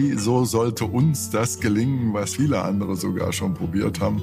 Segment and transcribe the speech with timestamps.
[0.00, 4.22] wieso sollte uns das gelingen, was viele andere sogar schon probiert haben?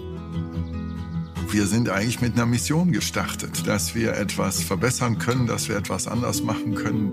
[1.50, 6.08] Wir sind eigentlich mit einer Mission gestartet, dass wir etwas verbessern können, dass wir etwas
[6.08, 7.12] anders machen können.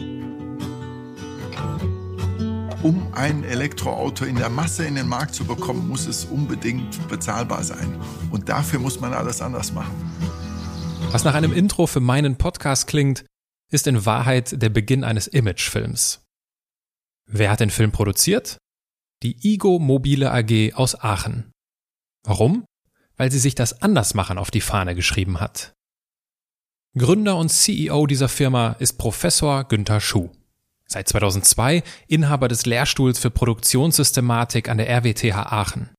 [2.82, 7.62] Um ein Elektroauto in der Masse in den Markt zu bekommen, muss es unbedingt bezahlbar
[7.62, 7.98] sein.
[8.30, 9.94] Und dafür muss man alles anders machen.
[11.12, 13.24] Was nach einem Intro für meinen Podcast klingt,
[13.70, 16.23] ist in Wahrheit der Beginn eines Imagefilms.
[17.27, 18.59] Wer hat den Film produziert?
[19.23, 21.50] Die Igo Mobile AG aus Aachen.
[22.24, 22.64] Warum?
[23.16, 25.73] Weil sie sich das Andersmachen auf die Fahne geschrieben hat.
[26.97, 30.30] Gründer und CEO dieser Firma ist Professor Günther Schuh.
[30.87, 35.91] Seit 2002 Inhaber des Lehrstuhls für Produktionssystematik an der RWTH Aachen.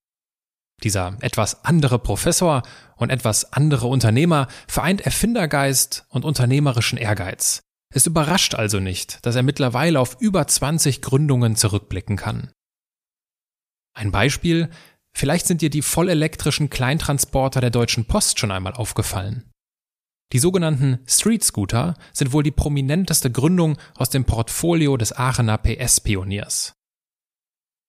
[0.84, 2.64] Dieser etwas andere Professor
[2.96, 7.62] und etwas andere Unternehmer vereint Erfindergeist und unternehmerischen Ehrgeiz.
[7.94, 12.52] Es überrascht also nicht, dass er mittlerweile auf über 20 Gründungen zurückblicken kann.
[13.94, 14.70] Ein Beispiel,
[15.14, 19.50] vielleicht sind dir die vollelektrischen Kleintransporter der Deutschen Post schon einmal aufgefallen.
[20.34, 26.74] Die sogenannten Street Scooter sind wohl die prominenteste Gründung aus dem Portfolio des Aachener PS-Pioniers.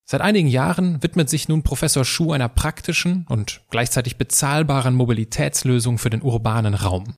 [0.08, 6.10] Seit einigen Jahren widmet sich nun Professor Schuh einer praktischen und gleichzeitig bezahlbaren Mobilitätslösung für
[6.10, 7.16] den urbanen Raum.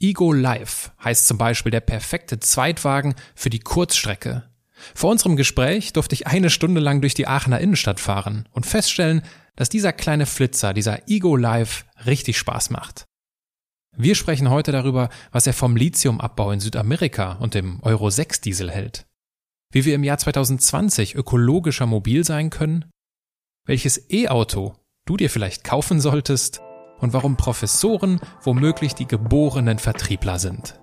[0.00, 4.50] Ego Life heißt zum Beispiel der perfekte Zweitwagen für die Kurzstrecke.
[4.94, 9.22] Vor unserem Gespräch durfte ich eine Stunde lang durch die Aachener Innenstadt fahren und feststellen,
[9.56, 13.04] dass dieser kleine Flitzer, dieser Ego Life, richtig Spaß macht.
[13.96, 18.70] Wir sprechen heute darüber, was er vom Lithiumabbau in Südamerika und dem Euro 6 Diesel
[18.70, 19.06] hält
[19.70, 22.90] wie wir im Jahr 2020 ökologischer mobil sein können,
[23.66, 24.74] welches E-Auto
[25.06, 26.60] du dir vielleicht kaufen solltest
[27.00, 30.80] und warum Professoren womöglich die geborenen Vertriebler sind.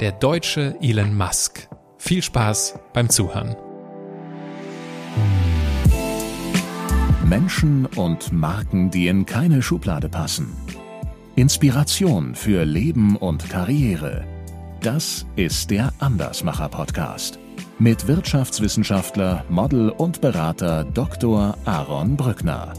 [0.00, 1.68] Der deutsche Elon Musk.
[1.98, 3.56] Viel Spaß beim Zuhören.
[7.24, 10.54] Menschen und Marken, die in keine Schublade passen.
[11.36, 14.24] Inspiration für Leben und Karriere.
[14.80, 17.38] Das ist der Andersmacher Podcast
[17.82, 21.56] mit Wirtschaftswissenschaftler, Model und Berater Dr.
[21.64, 22.72] Aaron Brückner.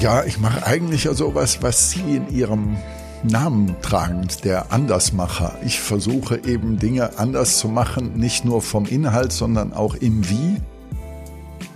[0.00, 2.76] Ja, ich mache eigentlich ja sowas, was Sie in Ihrem
[3.24, 5.56] Namen tragen, der Andersmacher.
[5.64, 10.60] Ich versuche eben Dinge anders zu machen, nicht nur vom Inhalt, sondern auch im Wie.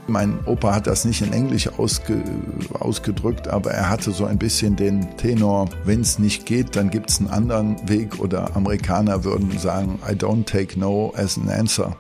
[0.07, 2.23] Mein Opa hat das nicht in Englisch ausge,
[2.79, 7.11] ausgedrückt, aber er hatte so ein bisschen den Tenor, wenn es nicht geht, dann gibt
[7.11, 11.97] es einen anderen Weg oder Amerikaner würden sagen, I don't take no as an answer.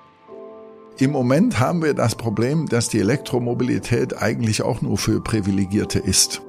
[1.02, 6.42] Im Moment haben wir das Problem, dass die Elektromobilität eigentlich auch nur für Privilegierte ist.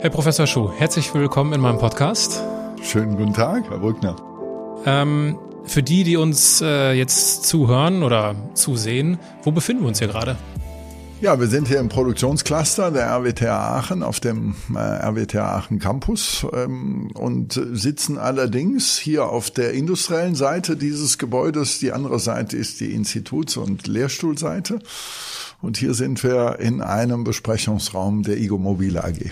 [0.00, 2.42] Herr Professor Schuh, herzlich willkommen in meinem Podcast.
[2.82, 4.14] Schönen guten Tag, Herr Brückner.
[4.84, 10.08] Ähm, für die, die uns äh, jetzt zuhören oder zusehen, wo befinden wir uns hier
[10.08, 10.36] gerade?
[11.22, 16.44] Ja, wir sind hier im Produktionscluster der RWTH Aachen auf dem äh, RWTH Aachen Campus
[16.52, 21.78] ähm, und sitzen allerdings hier auf der industriellen Seite dieses Gebäudes.
[21.78, 24.80] Die andere Seite ist die Instituts- und Lehrstuhlseite.
[25.60, 29.30] Und hier sind wir in einem Besprechungsraum der IGO Mobile AG.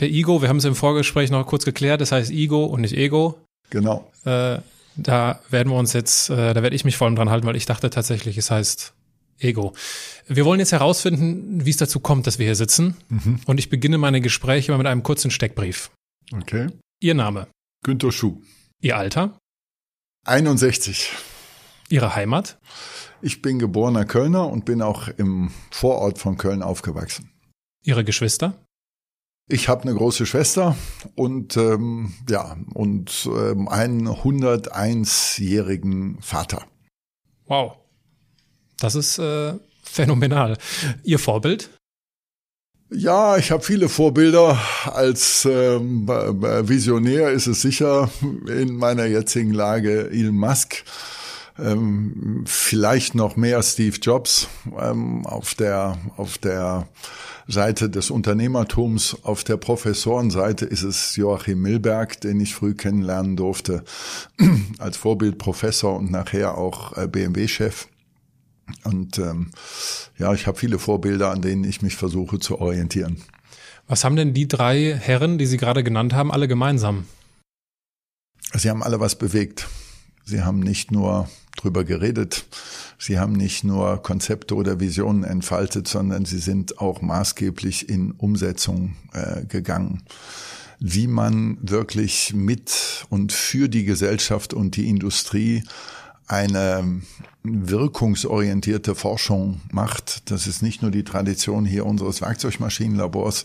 [0.00, 2.96] Der IGO, wir haben es im Vorgespräch noch kurz geklärt, das heißt IGO und nicht
[2.96, 3.38] Ego.
[3.70, 4.10] Genau.
[4.24, 4.58] Äh,
[4.96, 7.54] da werden wir uns jetzt, äh, da werde ich mich vor allem dran halten, weil
[7.54, 8.92] ich dachte tatsächlich, es heißt
[9.38, 9.74] Ego.
[10.26, 12.96] Wir wollen jetzt herausfinden, wie es dazu kommt, dass wir hier sitzen.
[13.08, 13.40] Mhm.
[13.46, 15.90] Und ich beginne meine Gespräche immer mit einem kurzen Steckbrief.
[16.32, 16.68] Okay.
[17.00, 17.48] Ihr Name?
[17.84, 18.42] Günter Schuh.
[18.80, 19.38] Ihr Alter?
[20.26, 21.10] 61.
[21.88, 22.58] Ihre Heimat?
[23.22, 27.30] Ich bin geborener Kölner und bin auch im Vorort von Köln aufgewachsen.
[27.82, 28.62] Ihre Geschwister?
[29.50, 30.76] Ich habe eine große Schwester
[31.14, 36.66] und ähm, ja und ähm, einen 101-jährigen Vater.
[37.46, 37.78] Wow,
[38.80, 40.56] das ist äh, phänomenal.
[41.02, 41.70] Ihr Vorbild?
[42.90, 44.58] Ja, ich habe viele Vorbilder.
[44.84, 50.84] Als ähm, Visionär ist es sicher in meiner jetzigen Lage Elon Musk.
[51.58, 54.48] Ähm, vielleicht noch mehr Steve Jobs
[54.80, 56.88] ähm, auf der auf der
[57.46, 59.16] Seite des Unternehmertums.
[59.22, 63.84] Auf der Professorenseite ist es Joachim Milberg, den ich früh kennenlernen durfte,
[64.78, 67.88] als Vorbildprofessor und nachher auch äh, BMW-Chef.
[68.84, 69.50] Und ähm,
[70.18, 73.22] ja, ich habe viele Vorbilder, an denen ich mich versuche zu orientieren.
[73.86, 77.06] Was haben denn die drei Herren, die Sie gerade genannt haben, alle gemeinsam?
[78.54, 79.68] Sie haben alle was bewegt.
[80.24, 82.44] Sie haben nicht nur drüber geredet,
[83.00, 88.96] Sie haben nicht nur Konzepte oder Visionen entfaltet, sondern sie sind auch maßgeblich in Umsetzung
[89.12, 90.02] äh, gegangen.
[90.80, 95.64] wie man wirklich mit und für die Gesellschaft und die Industrie
[96.28, 97.02] eine
[97.42, 100.30] wirkungsorientierte Forschung macht.
[100.30, 103.44] Das ist nicht nur die Tradition hier unseres Werkzeugmaschinenlabors.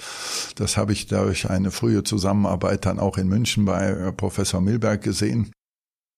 [0.56, 5.02] Das habe ich durch eine frühe Zusammenarbeit dann auch in München bei äh, Professor Milberg
[5.02, 5.52] gesehen.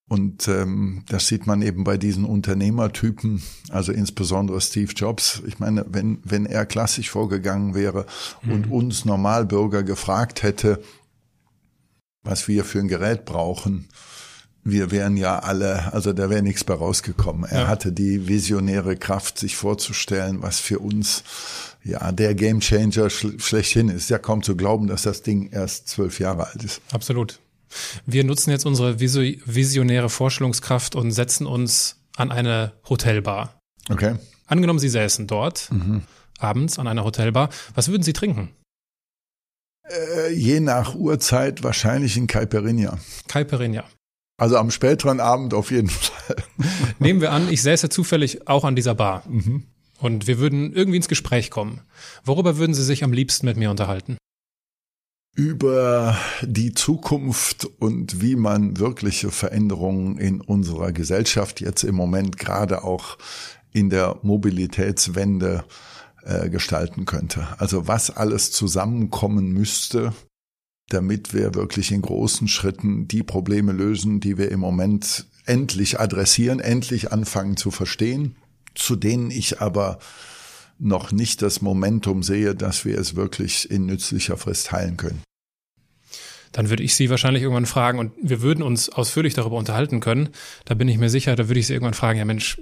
[0.08, 5.42] Und ähm, das sieht man eben bei diesen Unternehmertypen, also insbesondere Steve Jobs.
[5.48, 8.06] Ich meine, wenn, wenn er klassisch vorgegangen wäre
[8.44, 8.52] mhm.
[8.52, 10.82] und uns Normalbürger gefragt hätte,
[12.24, 13.88] was wir für ein Gerät brauchen,
[14.68, 17.46] wir wären ja alle, also da wäre nichts bei rausgekommen.
[17.50, 17.68] Er ja.
[17.68, 21.24] hatte die visionäre Kraft, sich vorzustellen, was für uns
[21.84, 24.10] ja der Gamechanger schlechthin ist.
[24.10, 26.82] Ja kaum zu glauben, dass das Ding erst zwölf Jahre alt ist.
[26.92, 27.40] Absolut.
[28.08, 33.60] Wir nutzen jetzt unsere visionäre Vorstellungskraft und setzen uns an eine Hotelbar.
[33.90, 34.16] Okay.
[34.48, 36.02] Angenommen, Sie säßen dort mhm.
[36.40, 37.50] abends an einer Hotelbar.
[37.76, 38.50] Was würden Sie trinken?
[39.88, 42.98] Äh, je nach Uhrzeit wahrscheinlich in Caipirinha.
[43.28, 43.84] Caipirinha.
[44.38, 46.36] Also am späteren Abend auf jeden Fall.
[47.00, 49.24] Nehmen wir an, ich säße zufällig auch an dieser Bar.
[49.28, 49.64] Mhm.
[50.00, 51.82] Und wir würden irgendwie ins Gespräch kommen.
[52.26, 54.18] Worüber würden Sie sich am liebsten mit mir unterhalten?
[55.34, 62.84] Über die Zukunft und wie man wirkliche Veränderungen in unserer Gesellschaft jetzt im Moment gerade
[62.84, 63.18] auch
[63.72, 65.66] in der Mobilitätswende
[66.24, 67.48] äh, gestalten könnte.
[67.58, 70.14] Also was alles zusammenkommen müsste,
[70.90, 76.60] damit wir wirklich in großen Schritten die Probleme lösen, die wir im Moment endlich adressieren,
[76.60, 78.36] endlich anfangen zu verstehen,
[78.76, 80.00] zu denen ich aber
[80.78, 85.22] noch nicht das Momentum sehe, dass wir es wirklich in nützlicher Frist heilen können.
[86.52, 90.30] Dann würde ich Sie wahrscheinlich irgendwann fragen und wir würden uns ausführlich darüber unterhalten können.
[90.64, 92.62] Da bin ich mir sicher, da würde ich Sie irgendwann fragen, ja Mensch,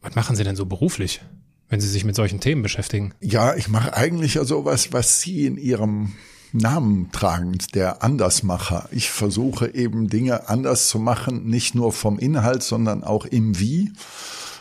[0.00, 1.22] was machen Sie denn so beruflich,
[1.68, 3.14] wenn Sie sich mit solchen Themen beschäftigen?
[3.20, 6.12] Ja, ich mache eigentlich ja sowas, was Sie in Ihrem
[6.52, 8.88] Namen tragend, der Andersmacher.
[8.90, 13.92] Ich versuche eben Dinge anders zu machen, nicht nur vom Inhalt, sondern auch im Wie.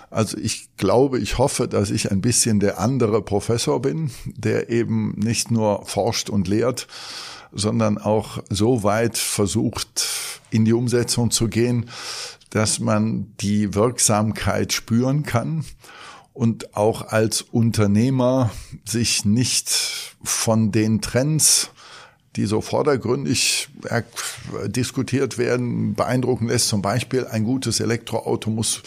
[0.10, 5.14] Also ich glaube, ich hoffe, dass ich ein bisschen der andere Professor bin, der eben
[5.18, 6.88] nicht nur forscht und lehrt,
[7.54, 10.08] sondern auch so weit versucht,
[10.50, 11.90] in die Umsetzung zu gehen,
[12.50, 15.64] dass man die Wirksamkeit spüren kann
[16.34, 18.52] und auch als Unternehmer
[18.86, 21.72] sich nicht von den Trends
[22.36, 23.70] die so vordergründig
[24.68, 26.70] diskutiert werden, beeindrucken lässt.
[26.70, 28.84] Zum Beispiel ein gutes Elektroauto muss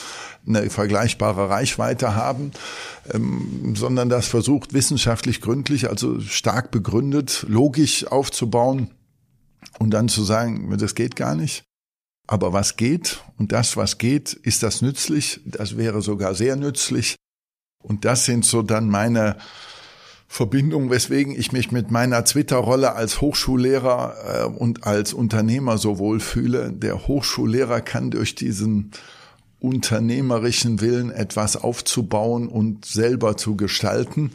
[0.46, 2.52] eine vergleichbare Reichweite haben,
[3.12, 8.90] ähm, sondern das versucht wissenschaftlich gründlich, also stark begründet, logisch aufzubauen
[9.78, 11.64] und dann zu sagen, das geht gar nicht.
[12.26, 15.40] Aber was geht und das, was geht, ist das nützlich?
[15.44, 17.16] Das wäre sogar sehr nützlich.
[17.82, 19.36] Und das sind so dann meine
[20.34, 26.18] Verbindung, weswegen ich mich mit meiner Twitter-Rolle als Hochschullehrer äh, und als Unternehmer so wohl
[26.18, 26.72] fühle.
[26.72, 28.90] Der Hochschullehrer kann durch diesen
[29.60, 34.32] unternehmerischen Willen etwas aufzubauen und selber zu gestalten,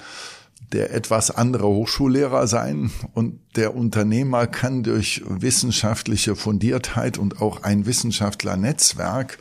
[0.71, 7.85] der etwas andere Hochschullehrer sein und der Unternehmer kann durch wissenschaftliche Fundiertheit und auch ein
[7.85, 9.37] Wissenschaftlernetzwerk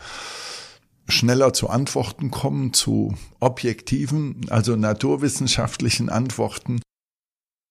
[1.08, 6.81] schneller zu Antworten kommen, zu objektiven, also naturwissenschaftlichen Antworten.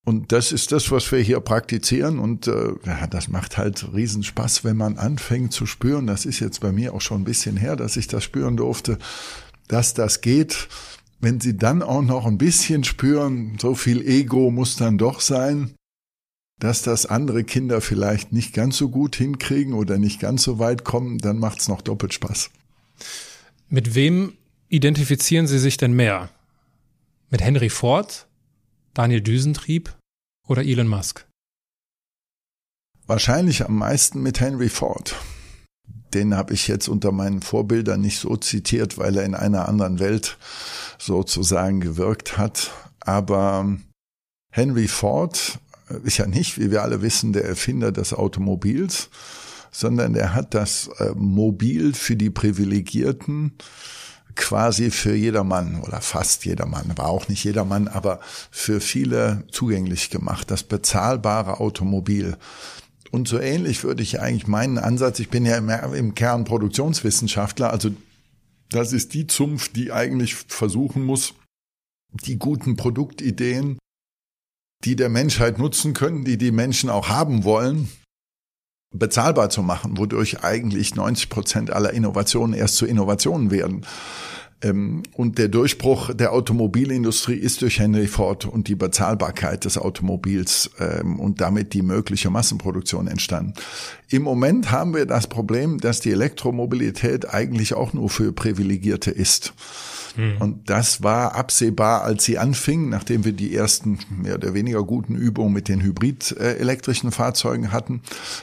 [0.05, 2.17] Und das ist das, was wir hier praktizieren.
[2.17, 6.07] Und äh, ja, das macht halt Riesenspaß, wenn man anfängt zu spüren.
[6.07, 8.97] Das ist jetzt bei mir auch schon ein bisschen her, dass ich das spüren durfte,
[9.67, 10.69] dass das geht.
[11.19, 15.73] Wenn Sie dann auch noch ein bisschen spüren, so viel Ego muss dann doch sein,
[16.59, 20.85] dass das andere Kinder vielleicht nicht ganz so gut hinkriegen oder nicht ganz so weit
[20.85, 22.49] kommen, dann macht's noch doppelt Spaß.
[23.69, 24.37] Mit wem
[24.69, 26.29] identifizieren Sie sich denn mehr?
[27.29, 28.25] Mit Henry Ford,
[28.93, 29.93] Daniel Düsentrieb
[30.47, 31.27] oder Elon Musk?
[33.07, 35.15] Wahrscheinlich am meisten mit Henry Ford.
[36.13, 39.99] Den habe ich jetzt unter meinen Vorbildern nicht so zitiert, weil er in einer anderen
[39.99, 40.37] Welt
[40.97, 42.71] sozusagen gewirkt hat.
[43.01, 43.77] Aber
[44.49, 45.59] Henry Ford
[46.05, 49.09] ist ja nicht, wie wir alle wissen, der Erfinder des Automobils,
[49.71, 53.53] sondern er hat das äh, Mobil für die Privilegierten
[54.37, 58.19] quasi für jedermann oder fast jedermann, aber auch nicht jedermann, aber
[58.51, 62.37] für viele zugänglich gemacht, das bezahlbare Automobil.
[63.11, 67.71] Und so ähnlich würde ich eigentlich meinen Ansatz, ich bin ja im, im Kern Produktionswissenschaftler,
[67.71, 67.89] also
[68.69, 71.33] das ist die Zunft, die eigentlich versuchen muss,
[72.11, 73.79] die guten Produktideen,
[74.83, 77.89] die der Menschheit nutzen können, die die Menschen auch haben wollen,
[78.91, 83.85] bezahlbar zu machen, wodurch eigentlich 90 Prozent aller Innovationen erst zu Innovationen werden.
[84.61, 90.71] Ähm, und der Durchbruch der Automobilindustrie ist durch Henry Ford und die Bezahlbarkeit des Automobils
[90.79, 93.53] ähm, und damit die mögliche Massenproduktion entstanden.
[94.09, 99.53] Im Moment haben wir das Problem, dass die Elektromobilität eigentlich auch nur für Privilegierte ist.
[100.17, 100.37] Mhm.
[100.39, 105.15] Und das war absehbar, als sie anfing, nachdem wir die ersten mehr oder weniger guten
[105.15, 108.01] Übungen mit den hybrid-elektrischen Fahrzeugen hatten,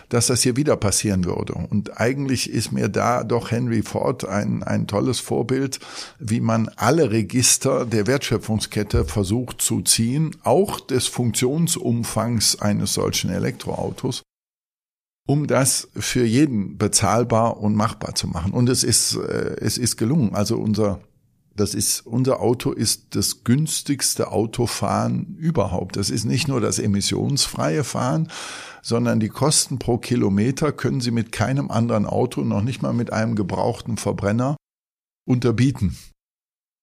[0.08, 1.54] dass das hier wieder passieren würde.
[1.54, 5.80] Und eigentlich ist mir da doch Henry Ford ein, ein tolles Vorbild,
[6.18, 14.22] wie man alle Register der Wertschöpfungskette versucht zu ziehen, auch des Funktionsumfangs eines solchen Elektroautos
[15.26, 18.52] um das für jeden bezahlbar und machbar zu machen.
[18.52, 20.34] Und es ist, äh, es ist gelungen.
[20.34, 21.00] Also unser
[21.56, 25.96] das ist, unser Auto ist das günstigste Autofahren überhaupt.
[25.96, 28.28] Das ist nicht nur das emissionsfreie Fahren,
[28.82, 33.12] sondern die Kosten pro Kilometer können Sie mit keinem anderen Auto, noch nicht mal mit
[33.12, 34.56] einem gebrauchten Verbrenner,
[35.26, 35.96] unterbieten.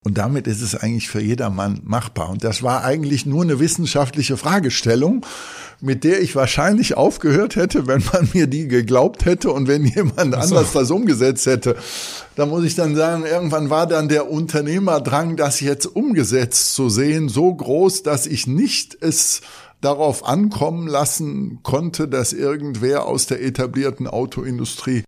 [0.04, 2.30] Und damit ist es eigentlich für jedermann machbar.
[2.32, 5.24] Und das war eigentlich nur eine wissenschaftliche Fragestellung,
[5.80, 10.34] mit der ich wahrscheinlich aufgehört hätte, wenn man mir die geglaubt hätte und wenn jemand
[10.34, 10.40] so.
[10.40, 11.76] anders das umgesetzt hätte.
[12.36, 17.30] Da muss ich dann sagen, irgendwann war dann der Unternehmerdrang, das jetzt umgesetzt zu sehen,
[17.30, 19.42] so groß, dass ich nicht es
[19.82, 25.04] darauf ankommen lassen konnte, dass irgendwer aus der etablierten Autoindustrie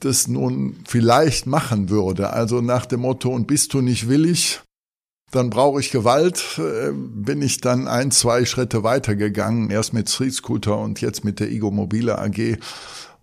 [0.00, 2.30] das nun vielleicht machen würde.
[2.30, 4.60] Also nach dem Motto, und bist du nicht willig,
[5.30, 10.32] dann brauche ich Gewalt, äh, bin ich dann ein, zwei Schritte weitergegangen, erst mit Street
[10.32, 12.58] Scooter und jetzt mit der Igo Mobile AG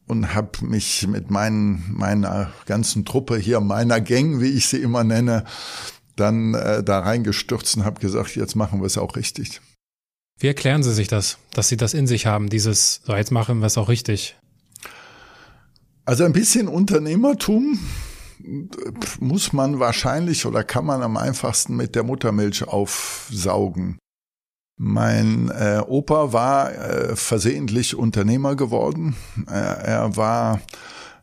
[0.07, 5.03] und habe mich mit meinen, meiner ganzen Truppe hier, meiner Gang, wie ich sie immer
[5.03, 5.45] nenne,
[6.15, 9.61] dann äh, da reingestürzt und habe gesagt, jetzt machen wir es auch richtig.
[10.39, 13.59] Wie erklären Sie sich das, dass Sie das in sich haben, dieses, so jetzt machen
[13.59, 14.35] wir es auch richtig?
[16.05, 17.79] Also ein bisschen Unternehmertum
[19.19, 23.97] muss man wahrscheinlich oder kann man am einfachsten mit der Muttermilch aufsaugen.
[24.77, 29.15] Mein äh, Opa war äh, versehentlich Unternehmer geworden.
[29.47, 30.59] Äh, er war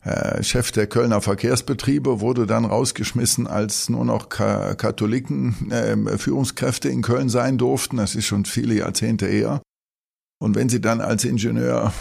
[0.03, 6.89] äh, Chef der Kölner Verkehrsbetriebe, wurde dann rausgeschmissen, als nur noch Ka Katholiken äh, Führungskräfte
[6.89, 7.97] in Köln sein durften.
[7.97, 9.61] Das ist schon viele Jahrzehnte eher.
[10.39, 11.93] Und wenn sie dann als Ingenieur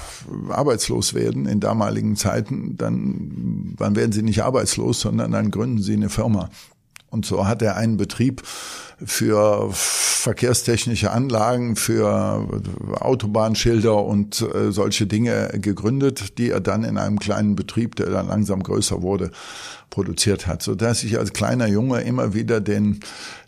[0.48, 5.94] arbeitslos werden in damaligen Zeiten, dann, dann werden sie nicht arbeitslos, sondern dann gründen sie
[5.94, 6.48] eine Firma.
[7.10, 8.42] Und so hat er einen Betrieb
[9.04, 12.46] für verkehrstechnische Anlagen, für
[13.00, 18.28] Autobahnschilder und äh, solche Dinge gegründet, die er dann in einem kleinen Betrieb, der dann
[18.28, 19.30] langsam größer wurde,
[19.90, 23.00] produziert hat, so dass ich als kleiner Junge immer wieder den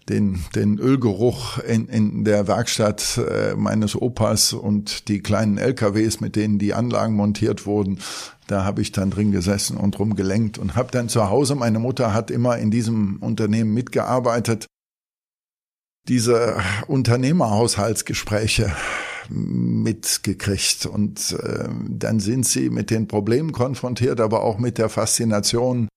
[0.08, 6.36] den, den Ölgeruch in, in der Werkstatt äh, meines Opas und die kleinen LKWs, mit
[6.36, 7.98] denen die Anlagen montiert wurden,
[8.46, 12.12] da habe ich dann drin gesessen und rumgelenkt und habe dann zu Hause, meine Mutter
[12.12, 14.66] hat immer in diesem Unternehmen mitgearbeitet,
[16.06, 16.56] diese
[16.86, 18.70] Unternehmerhaushaltsgespräche
[19.30, 25.88] mitgekriegt und äh, dann sind sie mit den Problemen konfrontiert, aber auch mit der Faszination,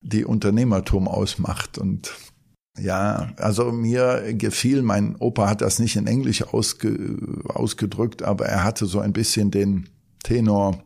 [0.00, 2.12] die Unternehmertum ausmacht und
[2.78, 7.16] ja, also mir gefiel, mein Opa hat das nicht in Englisch ausge,
[7.48, 9.88] ausgedrückt, aber er hatte so ein bisschen den
[10.22, 10.82] Tenor,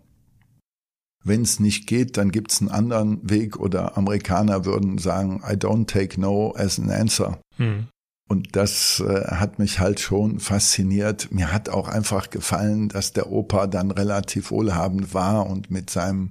[1.23, 5.87] wenn es nicht geht, dann gibt's einen anderen Weg oder Amerikaner würden sagen, I don't
[5.87, 7.41] take no as an answer.
[7.57, 7.89] Hm.
[8.29, 11.29] Und das äh, hat mich halt schon fasziniert.
[11.31, 16.31] Mir hat auch einfach gefallen, dass der Opa dann relativ wohlhabend war und mit seinem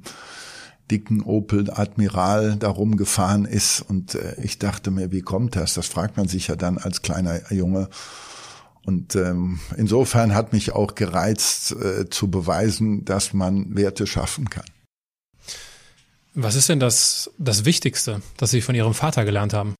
[0.92, 3.82] dicken Opel Admiral darum gefahren ist.
[3.82, 5.74] Und äh, ich dachte mir, wie kommt das?
[5.74, 7.90] Das fragt man sich ja dann als kleiner Junge.
[8.86, 14.66] Und ähm, insofern hat mich auch gereizt, äh, zu beweisen, dass man Werte schaffen kann.
[16.36, 19.76] Was ist denn das, das Wichtigste, das Sie von Ihrem Vater gelernt haben?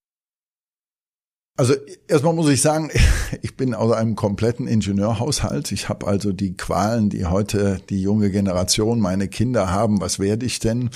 [1.58, 1.74] Also
[2.10, 2.92] erstmal muss ich sagen,
[3.42, 5.72] ich bin aus einem kompletten Ingenieurhaushalt.
[5.72, 10.02] Ich habe also die Qualen, die heute die junge Generation, meine Kinder haben.
[10.02, 10.90] Was werde ich denn?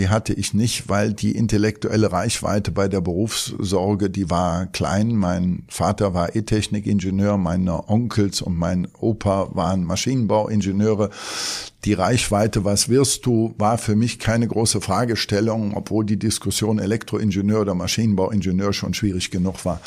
[0.00, 5.14] Die hatte ich nicht, weil die intellektuelle Reichweite bei der Berufssorge, die war klein.
[5.14, 11.10] Mein Vater war E-Technikingenieur, meine Onkels und mein Opa waren Maschinenbauingenieure
[11.84, 17.62] die Reichweite, was wirst du, war für mich keine große Fragestellung, obwohl die Diskussion Elektroingenieur
[17.62, 19.80] oder Maschinenbauingenieur schon schwierig genug war.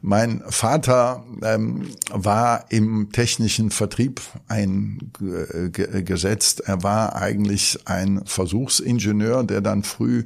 [0.00, 6.60] Mein Vater ähm, war im technischen Vertrieb eingesetzt.
[6.60, 10.24] Er war eigentlich ein Versuchsingenieur, der dann früh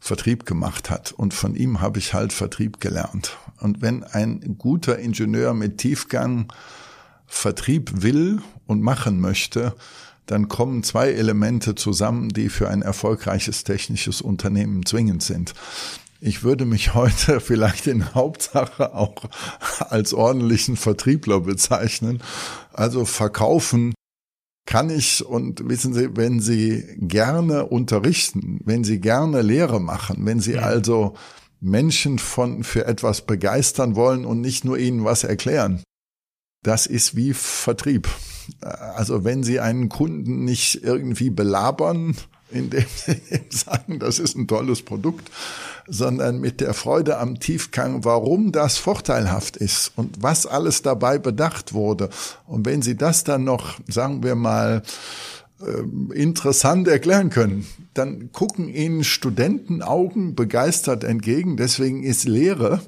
[0.00, 1.12] Vertrieb gemacht hat.
[1.12, 3.36] Und von ihm habe ich halt Vertrieb gelernt.
[3.60, 6.52] Und wenn ein guter Ingenieur mit Tiefgang
[7.26, 9.74] Vertrieb will und machen möchte,
[10.26, 15.54] dann kommen zwei Elemente zusammen, die für ein erfolgreiches technisches Unternehmen zwingend sind.
[16.26, 19.14] Ich würde mich heute vielleicht in Hauptsache auch
[19.90, 22.22] als ordentlichen Vertriebler bezeichnen.
[22.72, 23.92] Also verkaufen
[24.66, 30.40] kann ich und wissen Sie, wenn Sie gerne unterrichten, wenn Sie gerne Lehre machen, wenn
[30.40, 31.14] Sie also
[31.60, 35.82] Menschen von für etwas begeistern wollen und nicht nur ihnen was erklären,
[36.62, 38.08] das ist wie Vertrieb.
[38.62, 42.16] Also wenn Sie einen Kunden nicht irgendwie belabern,
[42.50, 45.30] indem Sie ihm sagen, das ist ein tolles Produkt,
[45.86, 51.74] sondern mit der Freude am Tiefgang, warum das vorteilhaft ist und was alles dabei bedacht
[51.74, 52.10] wurde.
[52.46, 54.82] Und wenn Sie das dann noch, sagen wir mal,
[55.60, 61.56] ähm, interessant erklären können, dann gucken Ihnen Studentenaugen begeistert entgegen.
[61.56, 62.80] Deswegen ist Lehre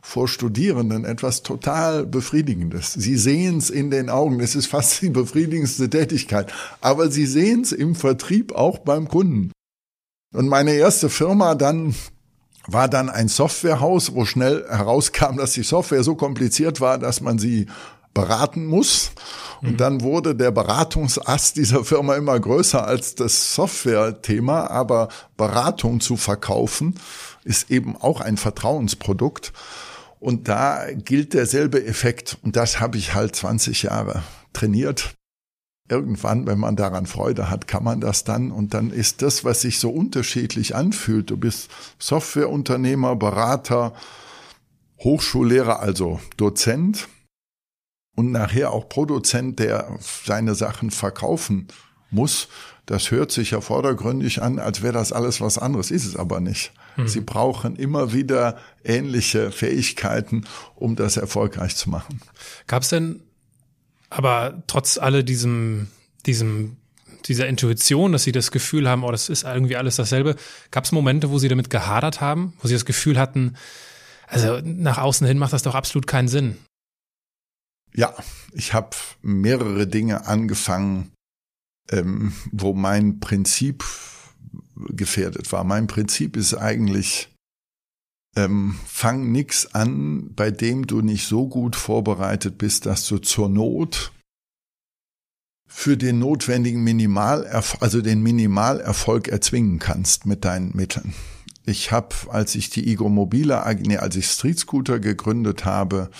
[0.00, 2.92] vor Studierenden etwas total Befriedigendes.
[2.92, 7.62] Sie sehen es in den Augen, es ist fast die befriedigendste Tätigkeit, aber Sie sehen
[7.62, 9.52] es im Vertrieb auch beim Kunden.
[10.34, 11.94] Und meine erste Firma dann
[12.66, 17.38] war dann ein Softwarehaus, wo schnell herauskam, dass die Software so kompliziert war, dass man
[17.38, 17.66] sie
[18.12, 19.12] beraten muss.
[19.62, 19.76] Und mhm.
[19.78, 24.70] dann wurde der Beratungsast dieser Firma immer größer als das Software-Thema.
[24.70, 26.94] Aber Beratung zu verkaufen
[27.44, 29.52] ist eben auch ein Vertrauensprodukt.
[30.20, 32.38] Und da gilt derselbe Effekt.
[32.42, 34.22] Und das habe ich halt 20 Jahre
[34.52, 35.14] trainiert
[35.90, 39.62] irgendwann, wenn man daran Freude hat, kann man das dann und dann ist das, was
[39.62, 41.30] sich so unterschiedlich anfühlt.
[41.30, 43.94] Du bist Softwareunternehmer, Berater,
[44.98, 47.08] Hochschullehrer, also Dozent
[48.16, 51.68] und nachher auch Produzent, der seine Sachen verkaufen
[52.10, 52.48] muss.
[52.86, 56.40] Das hört sich ja vordergründig an, als wäre das alles was anderes, ist es aber
[56.40, 56.72] nicht.
[56.96, 57.08] Mhm.
[57.08, 62.20] Sie brauchen immer wieder ähnliche Fähigkeiten, um das erfolgreich zu machen.
[62.66, 63.20] Gab es denn
[64.10, 65.88] aber trotz alle diesem,
[66.24, 66.76] diesem,
[67.26, 70.36] dieser Intuition, dass sie das Gefühl haben, oh, das ist irgendwie alles dasselbe,
[70.70, 73.54] gab es Momente, wo sie damit gehadert haben, wo sie das Gefühl hatten,
[74.26, 76.58] also nach außen hin macht das doch absolut keinen Sinn.
[77.94, 78.14] Ja,
[78.52, 78.90] ich habe
[79.22, 81.12] mehrere Dinge angefangen,
[81.90, 83.84] ähm, wo mein Prinzip
[84.90, 85.64] gefährdet war.
[85.64, 87.34] Mein Prinzip ist eigentlich,
[88.36, 93.48] ähm, fang nix an, bei dem du nicht so gut vorbereitet bist, dass du zur
[93.48, 94.12] Not
[95.66, 101.14] für den notwendigen Minimalerfolg, also den Minimalerfolg erzwingen kannst mit deinen Mitteln.
[101.66, 106.10] Ich habe, als ich die Igo Mobile, nee, als ich Street Scooter gegründet habe,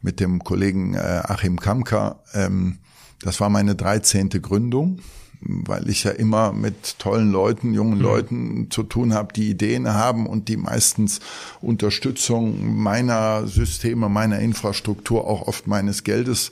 [0.00, 2.78] mit dem Kollegen äh, Achim Kamka, ähm,
[3.20, 4.28] das war meine 13.
[4.42, 5.00] Gründung
[5.40, 8.02] weil ich ja immer mit tollen Leuten, jungen mhm.
[8.02, 11.20] Leuten zu tun habe, die Ideen haben und die meistens
[11.60, 16.50] Unterstützung meiner Systeme, meiner Infrastruktur, auch oft meines Geldes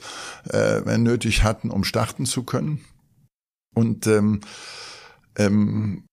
[0.49, 2.81] äh, nötig hatten, um starten zu können.
[3.73, 4.41] Und ähm,
[5.37, 6.05] ähm,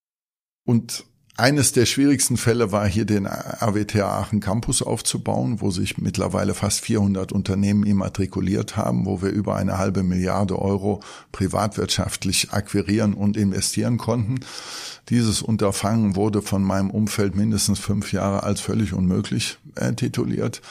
[0.65, 1.05] und
[1.43, 6.83] eines der schwierigsten Fälle war hier den AWT Aachen Campus aufzubauen, wo sich mittlerweile fast
[6.83, 11.03] 400 Unternehmen immatrikuliert haben, wo wir über eine halbe Milliarde Euro
[11.33, 14.39] privatwirtschaftlich akquirieren und investieren konnten.
[15.09, 20.63] Dieses Unterfangen wurde von meinem Umfeld mindestens fünf Jahre als völlig unmöglich äh, tituliert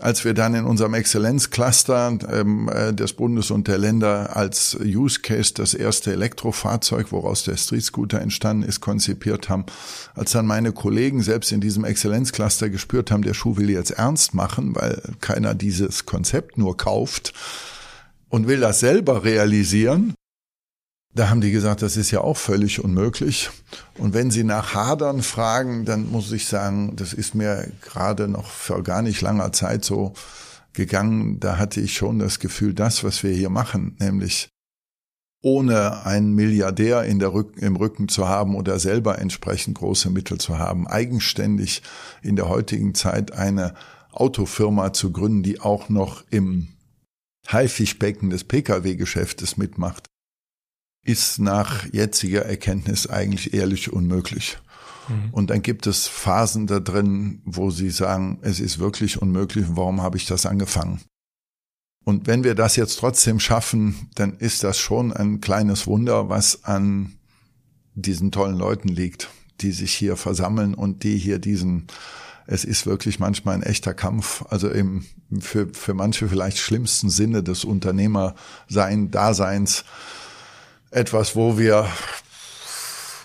[0.00, 5.20] als wir dann in unserem Exzellenzcluster ähm, äh, des Bundes und der Länder als Use
[5.20, 9.66] Case das erste Elektrofahrzeug, woraus der Street Scooter entstanden ist, konzipiert haben,
[10.14, 14.34] als dann meine Kollegen selbst in diesem Exzellenzcluster gespürt haben, der Schuh will jetzt ernst
[14.34, 17.32] machen, weil keiner dieses Konzept nur kauft
[18.28, 20.14] und will das selber realisieren,
[21.12, 23.50] da haben die gesagt, das ist ja auch völlig unmöglich.
[23.98, 28.46] Und wenn sie nach Hadern fragen, dann muss ich sagen, das ist mir gerade noch
[28.46, 30.14] vor gar nicht langer Zeit so
[30.72, 31.40] gegangen.
[31.40, 34.50] Da hatte ich schon das Gefühl, das, was wir hier machen, nämlich
[35.42, 40.38] ohne einen Milliardär in der Rücken, im Rücken zu haben oder selber entsprechend große Mittel
[40.38, 41.82] zu haben, eigenständig
[42.22, 43.74] in der heutigen Zeit eine
[44.12, 46.68] Autofirma zu gründen, die auch noch im
[47.48, 50.09] Haifischbecken des Pkw-Geschäftes mitmacht,
[51.02, 54.58] ist nach jetziger Erkenntnis eigentlich ehrlich unmöglich.
[55.08, 55.30] Mhm.
[55.32, 60.02] Und dann gibt es Phasen da drin, wo sie sagen, es ist wirklich unmöglich, warum
[60.02, 61.00] habe ich das angefangen?
[62.04, 66.64] Und wenn wir das jetzt trotzdem schaffen, dann ist das schon ein kleines Wunder, was
[66.64, 67.12] an
[67.94, 69.28] diesen tollen Leuten liegt,
[69.60, 71.86] die sich hier versammeln und die hier diesen,
[72.46, 75.04] es ist wirklich manchmal ein echter Kampf, also im,
[75.40, 79.84] für, für manche vielleicht schlimmsten Sinne des Unternehmersein, Daseins,
[80.90, 81.88] etwas, wo wir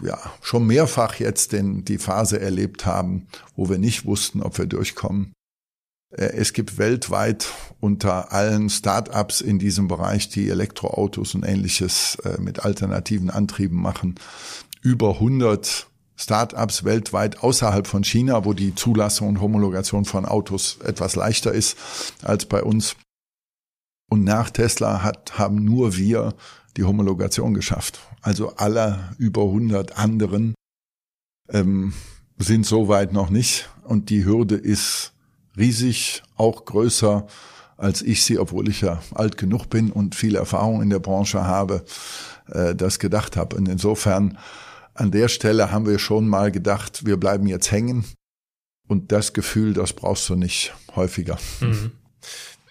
[0.03, 4.65] ja schon mehrfach jetzt den, die Phase erlebt haben, wo wir nicht wussten, ob wir
[4.65, 5.33] durchkommen.
[6.11, 7.47] Äh, es gibt weltweit
[7.79, 14.15] unter allen Start-ups in diesem Bereich, die Elektroautos und ähnliches äh, mit alternativen Antrieben machen,
[14.81, 21.15] über 100 Start-ups weltweit außerhalb von China, wo die Zulassung und Homologation von Autos etwas
[21.15, 21.77] leichter ist
[22.23, 22.95] als bei uns.
[24.09, 26.33] Und nach Tesla hat, haben nur wir
[26.77, 27.99] die Homologation geschafft.
[28.21, 30.55] Also alle über 100 anderen
[31.49, 31.93] ähm,
[32.37, 33.69] sind soweit noch nicht.
[33.83, 35.13] Und die Hürde ist
[35.57, 37.27] riesig, auch größer
[37.77, 41.43] als ich sie, obwohl ich ja alt genug bin und viel Erfahrung in der Branche
[41.43, 41.83] habe,
[42.47, 43.55] äh, das gedacht habe.
[43.55, 44.37] Und insofern
[44.93, 48.05] an der Stelle haben wir schon mal gedacht, wir bleiben jetzt hängen.
[48.87, 51.37] Und das Gefühl, das brauchst du nicht häufiger.
[51.59, 51.91] Mhm.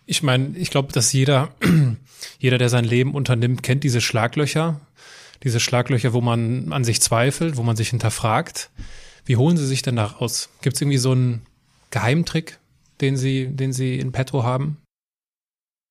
[0.07, 1.55] Ich meine, ich glaube, dass jeder,
[2.39, 4.81] jeder, der sein Leben unternimmt, kennt diese Schlaglöcher.
[5.43, 8.71] Diese Schlaglöcher, wo man an sich zweifelt, wo man sich hinterfragt.
[9.25, 10.49] Wie holen Sie sich denn da raus?
[10.63, 11.43] Gibt es irgendwie so einen
[11.91, 12.59] Geheimtrick,
[13.01, 14.79] den Sie, den Sie in petto haben?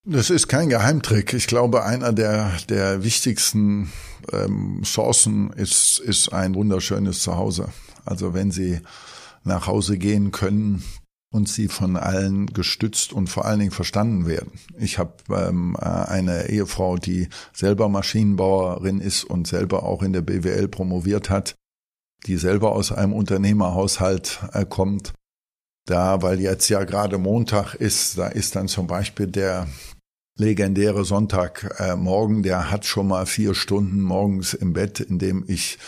[0.05, 1.33] Das ist kein Geheimtrick.
[1.33, 3.91] Ich glaube, einer der, der wichtigsten
[4.31, 7.69] ähm, Chancen ist, ist ein wunderschönes Zuhause.
[8.05, 8.81] Also wenn Sie
[9.43, 10.83] nach Hause gehen können
[11.33, 14.51] und Sie von allen gestützt und vor allen Dingen verstanden werden.
[14.77, 20.67] Ich habe ähm, eine Ehefrau, die selber Maschinenbauerin ist und selber auch in der BWL
[20.67, 21.55] promoviert hat,
[22.27, 25.13] die selber aus einem Unternehmerhaushalt äh, kommt
[25.85, 29.67] da, weil jetzt ja gerade Montag ist, da ist dann zum Beispiel der
[30.37, 35.79] legendäre Sonntagmorgen, äh, der hat schon mal vier Stunden morgens im Bett, in dem ich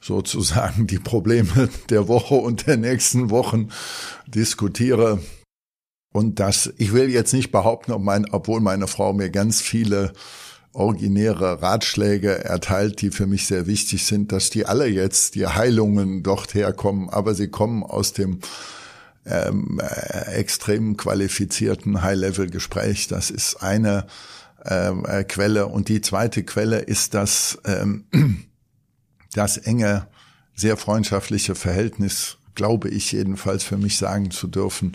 [0.00, 3.68] sozusagen die Probleme der Woche und der nächsten Wochen
[4.26, 5.20] diskutiere.
[6.12, 10.12] Und das, ich will jetzt nicht behaupten, ob mein, obwohl meine Frau mir ganz viele
[10.72, 16.22] originäre Ratschläge erteilt, die für mich sehr wichtig sind, dass die alle jetzt, die Heilungen
[16.22, 18.40] dort herkommen, aber sie kommen aus dem
[19.26, 23.08] ähm, äh, extrem qualifizierten High-Level-Gespräch.
[23.08, 24.06] Das ist eine
[24.64, 25.66] ähm, äh, Quelle.
[25.66, 28.04] Und die zweite Quelle ist das, ähm,
[29.34, 30.06] das enge,
[30.54, 34.92] sehr freundschaftliche Verhältnis, glaube ich jedenfalls für mich sagen zu dürfen,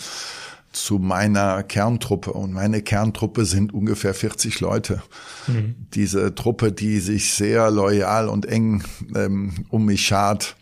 [0.73, 2.33] zu meiner Kerntruppe.
[2.33, 5.01] Und meine Kerntruppe sind ungefähr 40 Leute.
[5.47, 5.75] Mhm.
[5.93, 8.83] Diese Truppe, die sich sehr loyal und eng
[9.15, 10.57] ähm, um mich schart,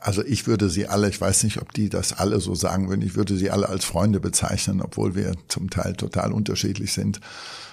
[0.00, 3.02] also ich würde sie alle, ich weiß nicht, ob die das alle so sagen würden,
[3.02, 7.20] ich würde sie alle als Freunde bezeichnen, obwohl wir zum Teil total unterschiedlich sind,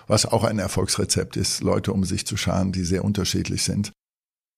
[0.08, 3.92] was auch ein Erfolgsrezept ist, Leute um sich zu scharen, die sehr unterschiedlich sind.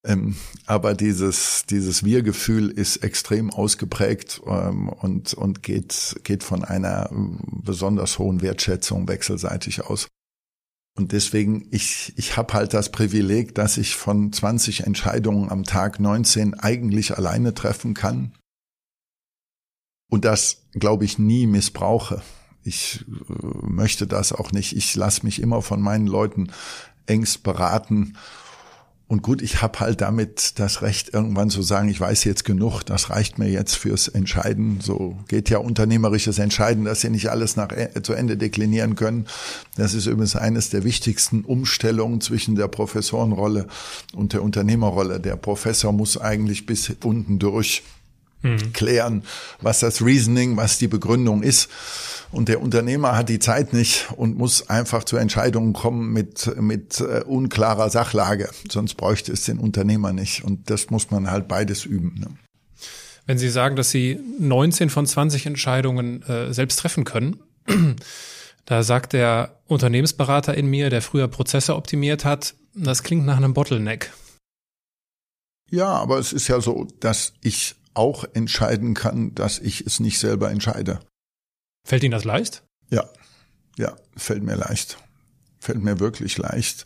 [0.06, 7.10] Ähm, aber dieses, dieses Wir-Gefühl ist extrem ausgeprägt ähm, und, und geht, geht von einer
[7.12, 10.06] besonders hohen Wertschätzung wechselseitig aus.
[10.96, 15.98] Und deswegen, ich, ich habe halt das Privileg, dass ich von 20 Entscheidungen am Tag
[15.98, 18.32] 19 eigentlich alleine treffen kann.
[20.08, 22.22] Und das, glaube ich, nie missbrauche.
[22.62, 24.76] Ich äh, möchte das auch nicht.
[24.76, 26.52] Ich lasse mich immer von meinen Leuten
[27.06, 28.16] engst beraten
[29.08, 32.82] und gut, ich habe halt damit das Recht, irgendwann zu sagen, ich weiß jetzt genug,
[32.82, 34.80] das reicht mir jetzt fürs Entscheiden.
[34.80, 39.26] So geht ja unternehmerisches Entscheiden, dass sie nicht alles nach, äh, zu Ende deklinieren können.
[39.76, 43.68] Das ist übrigens eines der wichtigsten Umstellungen zwischen der Professorenrolle
[44.12, 45.20] und der Unternehmerrolle.
[45.20, 47.84] Der Professor muss eigentlich bis unten durch
[48.52, 48.72] mhm.
[48.72, 49.22] klären,
[49.60, 51.68] was das Reasoning, was die Begründung ist.
[52.32, 57.00] Und der Unternehmer hat die Zeit nicht und muss einfach zu Entscheidungen kommen mit, mit
[57.00, 58.50] äh, unklarer Sachlage.
[58.70, 60.44] Sonst bräuchte es den Unternehmer nicht.
[60.44, 62.16] Und das muss man halt beides üben.
[62.18, 62.26] Ne?
[63.26, 67.40] Wenn Sie sagen, dass Sie 19 von 20 Entscheidungen äh, selbst treffen können,
[68.66, 73.54] da sagt der Unternehmensberater in mir, der früher Prozesse optimiert hat, das klingt nach einem
[73.54, 74.12] Bottleneck.
[75.70, 80.18] Ja, aber es ist ja so, dass ich auch entscheiden kann, dass ich es nicht
[80.18, 81.00] selber entscheide.
[81.84, 82.64] Fällt Ihnen das leicht?
[82.90, 83.08] Ja,
[83.76, 84.98] ja, fällt mir leicht.
[85.58, 86.84] Fällt mir wirklich leicht.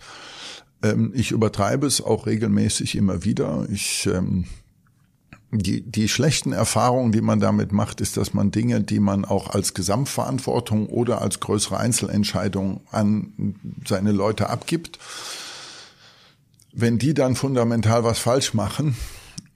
[0.83, 3.67] Ähm, ich übertreibe es auch regelmäßig immer wieder.
[3.71, 4.47] Ich ähm,
[5.53, 9.51] die, die schlechten Erfahrungen, die man damit macht, ist, dass man Dinge, die man auch
[9.51, 14.99] als Gesamtverantwortung oder als größere Einzelentscheidung an seine Leute abgibt,
[16.73, 18.97] wenn die dann fundamental was falsch machen,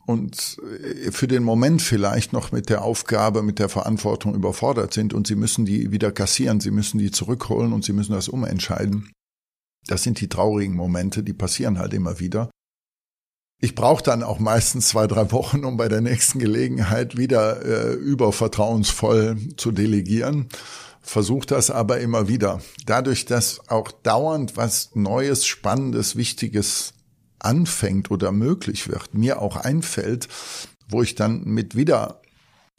[0.06, 5.14] und äh, für den Moment vielleicht noch mit der Aufgabe, mit der Verantwortung überfordert sind
[5.14, 9.10] und sie müssen die wieder kassieren, sie müssen die zurückholen und sie müssen das umentscheiden.
[9.86, 12.50] Das sind die traurigen Momente, die passieren halt immer wieder.
[13.60, 17.94] Ich brauche dann auch meistens zwei, drei Wochen, um bei der nächsten Gelegenheit wieder äh,
[17.94, 20.48] übervertrauensvoll zu delegieren.
[21.00, 22.60] Versuche das aber immer wieder.
[22.86, 26.93] Dadurch, dass auch dauernd was Neues, Spannendes, Wichtiges
[27.44, 30.28] anfängt oder möglich wird, mir auch einfällt,
[30.88, 32.20] wo ich dann mit wieder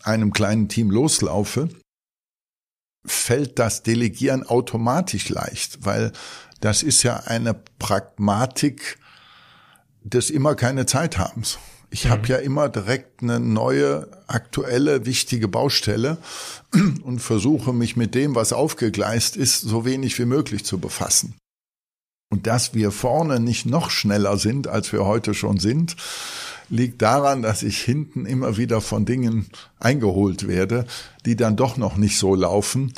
[0.04, 1.69] einem kleinen Team loslaufe,
[3.06, 6.12] fällt das Delegieren automatisch leicht, weil
[6.60, 8.97] das ist ja eine Pragmatik
[10.04, 11.58] des immer keine Zeit habens.
[11.89, 12.10] Ich mhm.
[12.10, 16.17] habe ja immer direkt eine neue, aktuelle, wichtige Baustelle
[17.04, 21.36] und versuche mich mit dem, was aufgegleist ist, so wenig wie möglich zu befassen.
[22.31, 25.95] Und dass wir vorne nicht noch schneller sind, als wir heute schon sind,
[26.69, 29.45] liegt daran, dass ich hinten immer wieder von Dingen
[29.79, 30.85] eingeholt werde,
[31.25, 32.93] die dann doch noch nicht so laufen.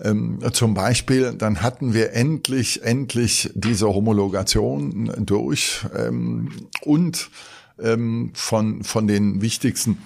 [0.00, 6.50] Ähm, zum Beispiel, dann hatten wir endlich, endlich diese Homologation durch ähm,
[6.82, 7.30] und
[7.78, 9.98] ähm, von, von den wichtigsten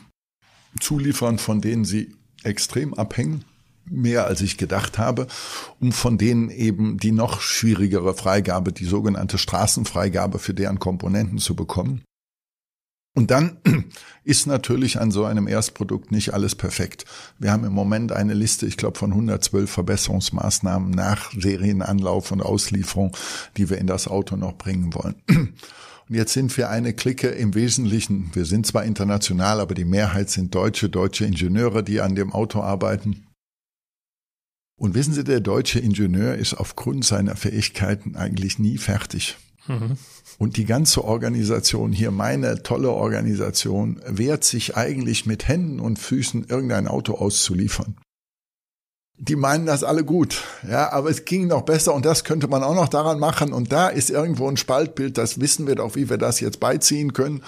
[0.81, 3.45] Zulieferern, von denen sie extrem abhängen
[3.87, 5.27] mehr als ich gedacht habe,
[5.81, 11.55] um von denen eben die noch schwierigere Freigabe, die sogenannte Straßenfreigabe für deren Komponenten zu
[11.55, 12.03] bekommen.
[13.17, 13.59] Und dann
[14.25, 17.05] ist natürlich an so einem Erstprodukt nicht alles perfekt.
[17.39, 23.17] Wir haben im Moment eine Liste, ich glaube, von 112 Verbesserungsmaßnahmen nach Serienanlauf und Auslieferung,
[23.57, 25.15] die wir in das Auto noch bringen wollen.
[26.07, 30.29] Und jetzt sind wir eine Clique im Wesentlichen, wir sind zwar international, aber die Mehrheit
[30.29, 33.25] sind deutsche, deutsche Ingenieure, die an dem Auto arbeiten.
[34.77, 39.37] Und wissen Sie, der deutsche Ingenieur ist aufgrund seiner Fähigkeiten eigentlich nie fertig.
[39.67, 39.97] Mhm.
[40.39, 46.47] Und die ganze Organisation hier, meine tolle Organisation, wehrt sich eigentlich mit Händen und Füßen
[46.49, 47.97] irgendein Auto auszuliefern.
[49.17, 52.65] Die meinen das alle gut, ja, aber es ging noch besser und das könnte man
[52.65, 56.11] auch noch daran machen und da ist irgendwo ein Spaltbild, das wissen wir doch, wie
[56.11, 57.41] wir das jetzt beiziehen können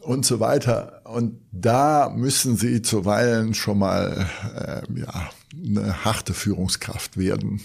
[0.00, 1.02] und so weiter.
[1.04, 7.60] Und da müssen sie zuweilen schon mal äh, ja eine harte Führungskraft werden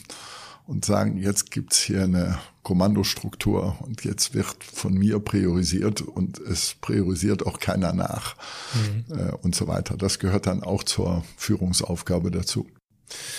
[0.67, 6.75] und sagen, jetzt gibt's hier eine Kommandostruktur und jetzt wird von mir priorisiert und es
[6.81, 8.35] priorisiert auch keiner nach
[8.73, 9.15] mhm.
[9.15, 9.95] äh, und so weiter.
[9.97, 12.67] Das gehört dann auch zur Führungsaufgabe dazu.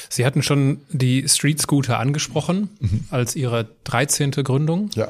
[0.08, 3.04] Sie hatten schon die Street Scooter angesprochen mhm.
[3.10, 4.30] als Ihre 13.
[4.30, 4.90] Gründung.
[4.94, 5.08] Ja.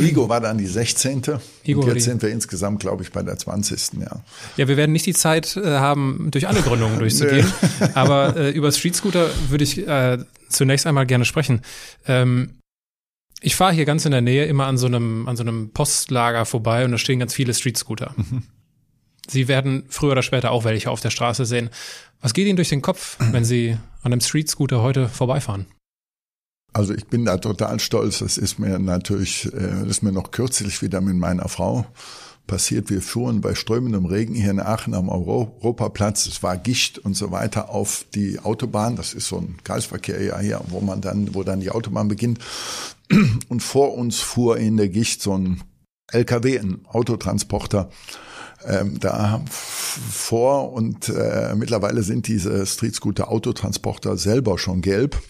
[0.00, 1.22] Igo war dann die 16.
[1.64, 4.00] Igo und jetzt sind wir insgesamt, glaube ich, bei der 20.
[4.00, 4.22] Ja.
[4.56, 7.50] Ja, wir werden nicht die Zeit äh, haben, durch alle Gründungen durchzugehen.
[7.94, 11.62] aber äh, über Street Scooter würde ich äh, zunächst einmal gerne sprechen.
[12.06, 12.58] Ähm,
[13.40, 16.44] ich fahre hier ganz in der Nähe immer an so einem, an so einem Postlager
[16.44, 18.14] vorbei und da stehen ganz viele Street Scooter.
[18.16, 18.42] Mhm.
[19.28, 21.70] Sie werden früher oder später auch welche auf der Straße sehen.
[22.20, 25.66] Was geht Ihnen durch den Kopf, wenn Sie an einem Street Scooter heute vorbeifahren?
[26.78, 28.20] Also ich bin da total stolz.
[28.20, 31.84] Das ist mir natürlich, äh, das ist mir noch kürzlich wieder mit meiner Frau
[32.46, 32.88] passiert.
[32.88, 36.28] Wir fuhren bei strömendem Regen hier in Aachen am Europaplatz.
[36.28, 38.94] Es war Gicht und so weiter auf die Autobahn.
[38.94, 42.38] Das ist so ein Kreisverkehr ja hier, wo man dann, wo dann die Autobahn beginnt.
[43.48, 45.64] Und vor uns fuhr in der Gicht so ein
[46.12, 47.90] LKW, ein Autotransporter
[48.64, 55.20] ähm, da vor und äh, mittlerweile sind diese Street Scooter Autotransporter selber schon gelb.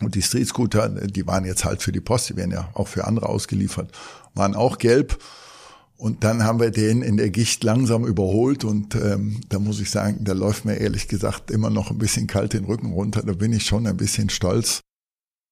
[0.00, 2.88] Und die Street Scooter, die waren jetzt halt für die Post, die werden ja auch
[2.88, 3.90] für andere ausgeliefert,
[4.34, 5.18] waren auch gelb.
[5.96, 9.90] Und dann haben wir den in der Gicht langsam überholt und ähm, da muss ich
[9.90, 13.22] sagen, da läuft mir ehrlich gesagt immer noch ein bisschen kalt den Rücken runter.
[13.22, 14.80] Da bin ich schon ein bisschen stolz,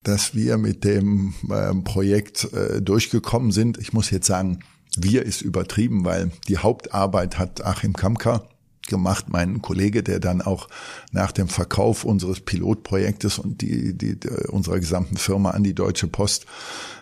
[0.04, 3.78] dass wir mit dem ähm, Projekt äh, durchgekommen sind.
[3.78, 4.60] Ich muss jetzt sagen,
[4.96, 8.48] wir ist übertrieben, weil die Hauptarbeit hat Achim Kamka
[8.86, 10.68] gemacht, mein Kollege, der dann auch
[11.12, 16.46] nach dem Verkauf unseres Pilotprojektes und die, die, unserer gesamten Firma an die Deutsche Post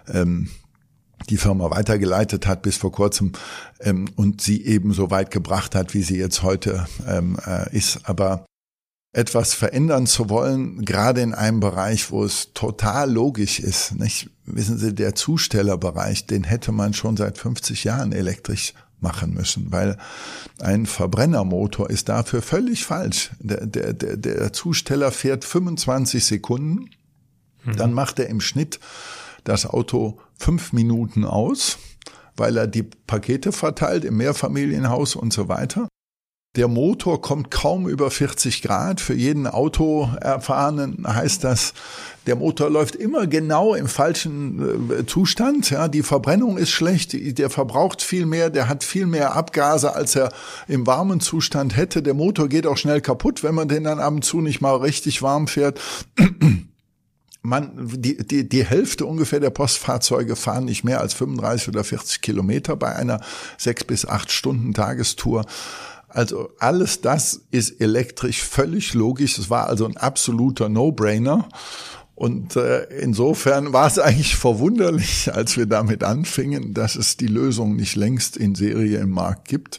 [0.08, 0.48] ähm,
[1.30, 3.32] die Firma weitergeleitet hat bis vor kurzem
[3.80, 8.00] ähm, und sie eben so weit gebracht hat, wie sie jetzt heute ähm, äh, ist.
[8.04, 8.44] Aber
[9.14, 13.94] etwas verändern zu wollen, gerade in einem Bereich, wo es total logisch ist.
[13.94, 14.28] Nicht?
[14.44, 19.96] Wissen Sie, der Zustellerbereich, den hätte man schon seit 50 Jahren elektrisch machen müssen, weil
[20.58, 23.30] ein Verbrennermotor ist dafür völlig falsch.
[23.38, 26.90] Der, der, der, der Zusteller fährt 25 Sekunden,
[27.62, 27.76] mhm.
[27.76, 28.80] dann macht er im Schnitt
[29.44, 31.78] das Auto fünf Minuten aus,
[32.36, 35.86] weil er die Pakete verteilt im Mehrfamilienhaus und so weiter.
[36.56, 39.00] Der Motor kommt kaum über 40 Grad.
[39.00, 41.74] Für jeden Autoerfahrenen heißt das,
[42.26, 45.70] der Motor läuft immer genau im falschen äh, Zustand.
[45.70, 50.14] Ja, die Verbrennung ist schlecht, der verbraucht viel mehr, der hat viel mehr Abgase, als
[50.14, 50.32] er
[50.68, 52.02] im warmen Zustand hätte.
[52.02, 54.76] Der Motor geht auch schnell kaputt, wenn man den dann ab und zu nicht mal
[54.76, 55.80] richtig warm fährt.
[57.46, 62.22] Man, die, die, die Hälfte ungefähr der Postfahrzeuge fahren nicht mehr als 35 oder 40
[62.22, 63.20] Kilometer bei einer
[63.58, 65.44] sechs bis acht Stunden Tagestour.
[66.14, 69.36] Also alles das ist elektrisch völlig logisch.
[69.36, 71.48] Es war also ein absoluter No-Brainer.
[72.14, 77.74] Und äh, insofern war es eigentlich verwunderlich, als wir damit anfingen, dass es die Lösung
[77.74, 79.78] nicht längst in Serie im Markt gibt.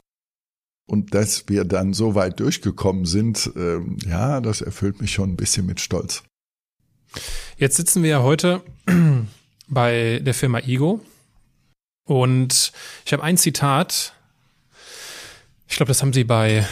[0.88, 5.38] Und dass wir dann so weit durchgekommen sind, äh, ja, das erfüllt mich schon ein
[5.38, 6.24] bisschen mit Stolz.
[7.58, 8.62] Jetzt sitzen wir ja heute
[9.70, 11.00] bei der Firma Igo.
[12.06, 12.74] Und
[13.06, 14.14] ich habe ein Zitat
[15.68, 16.66] Ich glaube, das haben Sie bei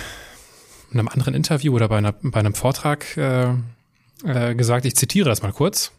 [0.92, 3.54] einem anderen Interview oder bei, einer, bei einem Vortrag äh,
[4.24, 4.86] äh, gesagt.
[4.86, 5.92] Ich zitiere das mal kurz.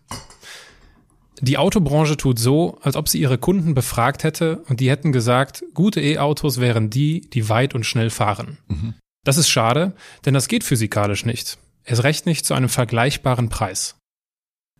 [1.40, 5.64] Die Autobranche tut so, als ob sie ihre Kunden befragt hätte und die hätten gesagt,
[5.74, 8.58] gute E-Autos wären die, die weit und schnell fahren.
[8.68, 8.94] Mhm.
[9.24, 11.58] Das ist schade, denn das geht physikalisch nicht.
[11.82, 13.96] Es recht nicht zu einem vergleichbaren Preis.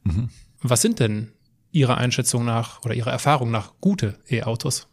[0.05, 0.31] Mhm.
[0.62, 1.33] Was sind denn
[1.72, 4.87] Ihrer Einschätzung nach oder Ihrer Erfahrung nach gute E-Autos?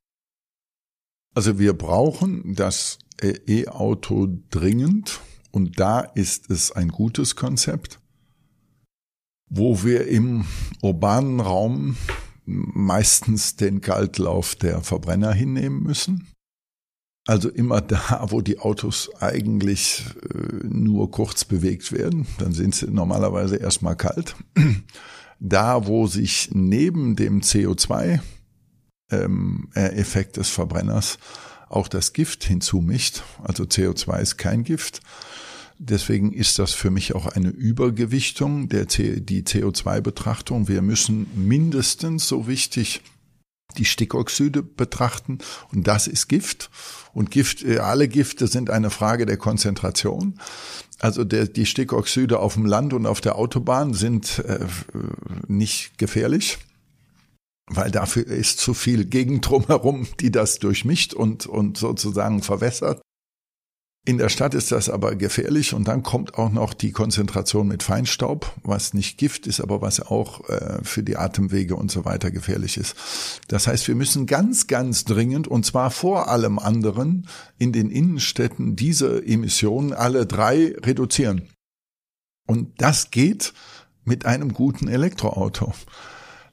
[1.36, 8.00] Also wir brauchen das E-Auto dringend und da ist es ein gutes Konzept,
[9.50, 10.46] wo wir im
[10.82, 11.98] urbanen Raum
[12.46, 16.28] meistens den Kaltlauf der Verbrenner hinnehmen müssen.
[17.28, 22.88] Also immer da, wo die Autos eigentlich äh, nur kurz bewegt werden, dann sind sie
[22.88, 24.36] normalerweise erstmal kalt.
[25.40, 31.20] Da, wo sich neben dem CO2-Effekt ähm, des Verbrenners
[31.72, 35.02] auch das Gift hinzumischt, also CO2 ist kein Gift,
[35.84, 40.68] Deswegen ist das für mich auch eine Übergewichtung der die CO2-Betrachtung.
[40.68, 43.02] Wir müssen mindestens so wichtig
[43.80, 45.40] die Stickoxide betrachten
[45.72, 46.70] und das ist Gift.
[47.14, 50.40] Und Gift, äh, alle Gifte sind eine Frage der Konzentration.
[51.00, 54.60] Also der, die Stickoxide auf dem Land und auf der Autobahn sind äh,
[55.48, 56.60] nicht gefährlich,
[57.68, 63.02] weil dafür ist zu viel Gegend drumherum, die das durchmischt und, und sozusagen verwässert.
[64.04, 67.84] In der Stadt ist das aber gefährlich und dann kommt auch noch die Konzentration mit
[67.84, 72.32] Feinstaub, was nicht Gift ist, aber was auch äh, für die Atemwege und so weiter
[72.32, 72.96] gefährlich ist.
[73.48, 77.28] Das heißt, wir müssen ganz, ganz dringend und zwar vor allem anderen
[77.60, 81.50] in den Innenstädten diese Emissionen alle drei reduzieren.
[82.48, 83.54] Und das geht
[84.04, 85.76] mit einem guten Elektroauto.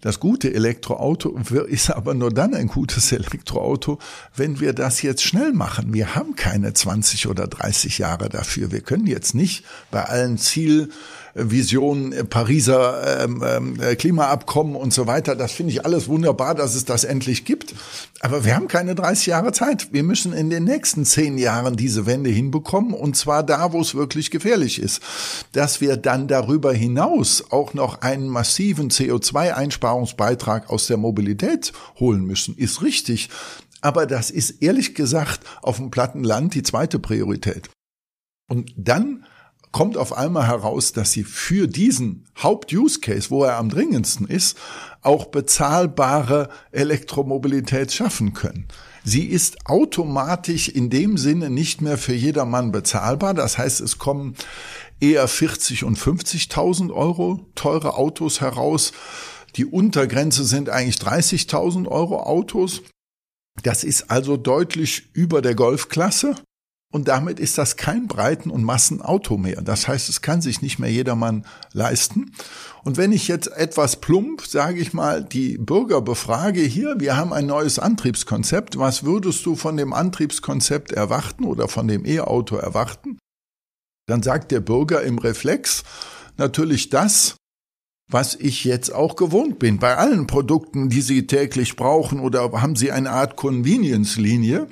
[0.01, 3.99] Das gute Elektroauto ist aber nur dann ein gutes Elektroauto,
[4.37, 5.93] wenn wir das jetzt schnell machen.
[5.93, 8.71] Wir haben keine 20 oder 30 Jahre dafür.
[8.71, 10.91] Wir können jetzt nicht bei allen Ziel
[11.39, 15.37] Vision, äh, Pariser ähm, ähm, äh, Klimaabkommen und so weiter.
[15.37, 17.75] Das finde ich alles wunderbar, dass es das endlich gibt.
[18.21, 19.93] Aber wir haben keine 30 Jahre Zeit.
[19.93, 23.95] Wir müssen in den nächsten zehn Jahren diese Wende hinbekommen und zwar da, wo es
[23.95, 25.01] wirklich gefährlich ist.
[25.53, 32.57] Dass wir dann darüber hinaus auch noch einen massiven CO2-Einsparungsbeitrag aus der Mobilität holen müssen,
[32.57, 33.29] ist richtig.
[33.81, 37.71] Aber das ist ehrlich gesagt auf dem platten Land die zweite Priorität.
[38.49, 39.25] Und dann
[39.79, 44.59] kommt auf einmal heraus, dass sie für diesen Haupt-Use-Case, wo er am dringendsten ist,
[45.03, 48.67] auch bezahlbare Elektromobilität schaffen können.
[49.05, 53.35] Sie ist automatisch in dem Sinne nicht mehr für jedermann bezahlbar.
[53.35, 54.35] Das heißt, es kommen
[54.99, 58.91] eher 40 und 50.000 Euro teure Autos heraus.
[59.55, 62.83] Die Untergrenze sind eigentlich 30.000 Euro Autos.
[63.63, 66.35] Das ist also deutlich über der Golfklasse.
[66.91, 69.61] Und damit ist das kein Breiten- und Massenauto mehr.
[69.61, 72.33] Das heißt, es kann sich nicht mehr jedermann leisten.
[72.83, 77.35] Und wenn ich jetzt etwas plump, sage ich mal, die Bürger befrage, hier, wir haben
[77.35, 83.19] ein neues Antriebskonzept, was würdest du von dem Antriebskonzept erwarten oder von dem E-Auto erwarten?
[84.07, 85.85] Dann sagt der Bürger im Reflex
[86.39, 87.37] natürlich das,
[88.11, 89.79] was ich jetzt auch gewohnt bin.
[89.79, 94.69] Bei allen Produkten, die Sie täglich brauchen oder haben Sie eine Art Convenience-Linie,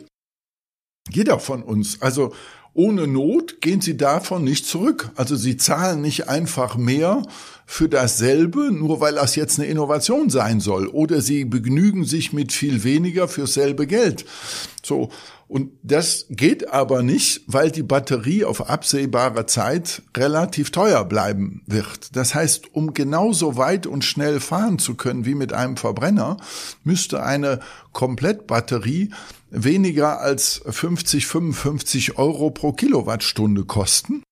[1.11, 2.03] jeder von uns.
[2.03, 2.33] Also
[2.75, 5.11] ohne Not gehen sie davon nicht zurück.
[5.17, 7.23] Also sie zahlen nicht einfach mehr
[7.65, 10.87] für dasselbe, nur weil das jetzt eine Innovation sein soll.
[10.89, 14.27] Oder sie begnügen sich mit viel weniger für selbe Geld.
[14.85, 15.09] So.
[15.49, 22.17] Und das geht aber nicht, weil die Batterie auf absehbare Zeit relativ teuer bleiben wird.
[22.17, 26.39] Das heißt, um genauso weit und schnell fahren zu können wie mit einem Verbrenner,
[26.83, 27.61] müsste eine
[27.93, 29.11] Komplettbatterie
[29.51, 34.23] weniger als 50, 55 Euro pro Kilowattstunde kosten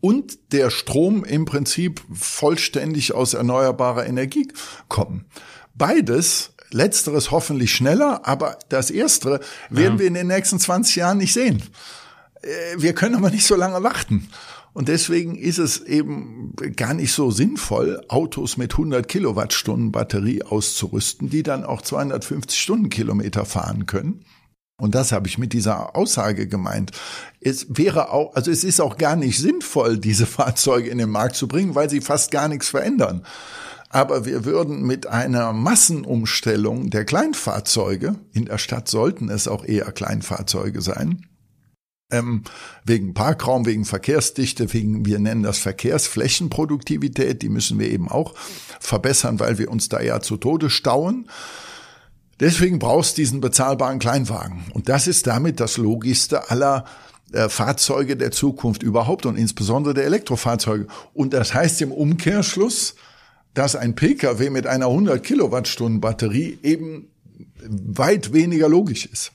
[0.00, 4.48] und der Strom im Prinzip vollständig aus erneuerbarer Energie
[4.88, 5.26] kommen.
[5.74, 9.98] Beides, letzteres hoffentlich schneller, aber das erstere werden ja.
[10.00, 11.62] wir in den nächsten 20 Jahren nicht sehen.
[12.42, 14.28] Äh, wir können aber nicht so lange warten.
[14.74, 21.28] Und deswegen ist es eben gar nicht so sinnvoll, Autos mit 100 Kilowattstunden Batterie auszurüsten,
[21.28, 24.24] die dann auch 250 Stundenkilometer fahren können.
[24.78, 26.90] Und das habe ich mit dieser Aussage gemeint.
[27.40, 31.36] Es wäre auch, also es ist auch gar nicht sinnvoll, diese Fahrzeuge in den Markt
[31.36, 33.24] zu bringen, weil sie fast gar nichts verändern.
[33.92, 39.92] Aber wir würden mit einer Massenumstellung der Kleinfahrzeuge, in der Stadt sollten es auch eher
[39.92, 41.26] Kleinfahrzeuge sein,
[42.10, 42.42] ähm,
[42.84, 48.34] wegen Parkraum, wegen Verkehrsdichte, wegen, wir nennen das Verkehrsflächenproduktivität, die müssen wir eben auch
[48.80, 51.28] verbessern, weil wir uns da ja zu Tode stauen.
[52.40, 54.64] Deswegen brauchst du diesen bezahlbaren Kleinwagen.
[54.72, 56.86] Und das ist damit das Logischste aller
[57.32, 60.86] äh, Fahrzeuge der Zukunft überhaupt und insbesondere der Elektrofahrzeuge.
[61.12, 62.94] Und das heißt im Umkehrschluss,
[63.54, 67.08] dass ein Pkw mit einer 100 Kilowattstunden Batterie eben
[67.64, 69.32] weit weniger logisch ist.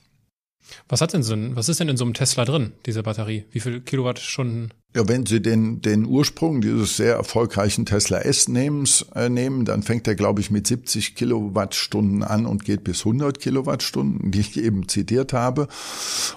[0.87, 3.45] Was hat denn so ein, was ist denn in so einem Tesla drin, diese Batterie?
[3.51, 4.73] Wie viel Kilowattstunden?
[4.95, 9.83] Ja, wenn Sie den, den Ursprung dieses sehr erfolgreichen Tesla S nehmens, äh, nehmen, dann
[9.83, 14.57] fängt er, glaube ich, mit 70 Kilowattstunden an und geht bis 100 Kilowattstunden, die ich
[14.57, 15.67] eben zitiert habe.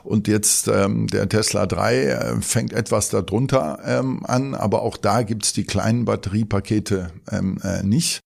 [0.04, 5.22] Und jetzt ähm, der Tesla 3 äh, fängt etwas darunter ähm, an, aber auch da
[5.22, 8.20] gibt's die kleinen Batteriepakete ähm, äh, nicht.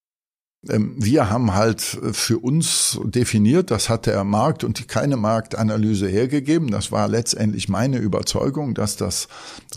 [0.68, 6.08] Ähm, wir haben halt äh, für uns definiert, das hat der Markt und keine Marktanalyse
[6.08, 6.70] hergegeben.
[6.70, 9.28] Das war letztendlich meine Überzeugung, dass das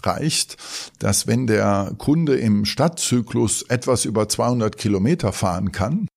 [0.04, 0.58] reicht,
[1.00, 6.08] dass wenn der Kunde im Stadtzyklus etwas über 200 Kilometer fahren kann,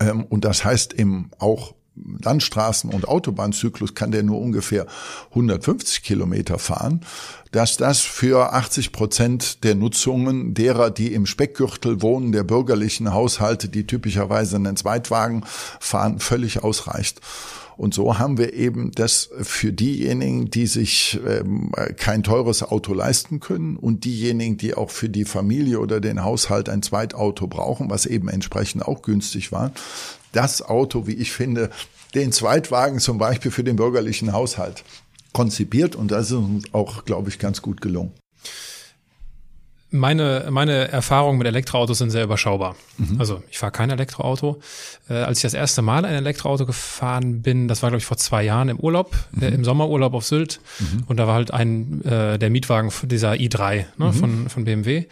[0.00, 4.86] ähm, und das heißt im auch Landstraßen- und Autobahnzyklus kann der nur ungefähr
[5.30, 7.02] 150 Kilometer fahren,
[7.52, 13.68] dass das für 80 Prozent der Nutzungen derer, die im Speckgürtel wohnen, der bürgerlichen Haushalte,
[13.68, 15.44] die typischerweise einen Zweitwagen
[15.78, 17.20] fahren, völlig ausreicht.
[17.76, 23.40] Und so haben wir eben das für diejenigen, die sich ähm, kein teures Auto leisten
[23.40, 28.06] können und diejenigen, die auch für die Familie oder den Haushalt ein Zweitauto brauchen, was
[28.06, 29.72] eben entsprechend auch günstig war,
[30.34, 31.70] das Auto, wie ich finde,
[32.14, 34.84] den Zweitwagen zum Beispiel für den bürgerlichen Haushalt
[35.32, 38.12] konzipiert und das ist uns auch, glaube ich, ganz gut gelungen.
[39.90, 42.74] Meine, meine Erfahrungen mit Elektroautos sind sehr überschaubar.
[42.98, 43.20] Mhm.
[43.20, 44.60] Also ich fahre kein Elektroauto.
[45.08, 48.16] Äh, als ich das erste Mal ein Elektroauto gefahren bin, das war glaube ich vor
[48.16, 49.42] zwei Jahren im Urlaub, mhm.
[49.42, 50.60] äh, im Sommerurlaub auf Sylt.
[50.80, 51.04] Mhm.
[51.06, 54.12] Und da war halt ein äh, der Mietwagen dieser i3 ne, mhm.
[54.12, 55.04] von, von BMW.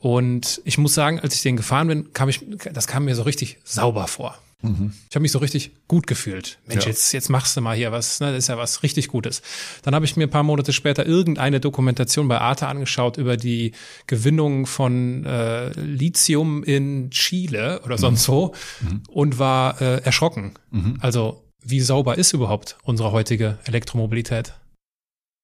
[0.00, 3.22] Und ich muss sagen, als ich den gefahren bin, kam ich, das kam mir so
[3.22, 4.36] richtig sauber vor.
[4.64, 4.92] Mhm.
[5.08, 6.58] Ich habe mich so richtig gut gefühlt.
[6.66, 6.90] Mensch, ja.
[6.90, 8.28] jetzt, jetzt machst du mal hier was, ne?
[8.28, 9.42] das ist ja was richtig Gutes.
[9.82, 13.72] Dann habe ich mir ein paar Monate später irgendeine Dokumentation bei Arte angeschaut über die
[14.06, 18.32] Gewinnung von äh, Lithium in Chile oder sonst mhm.
[18.32, 19.02] wo mhm.
[19.08, 20.54] und war äh, erschrocken.
[20.70, 20.98] Mhm.
[21.00, 24.54] Also wie sauber ist überhaupt unsere heutige Elektromobilität?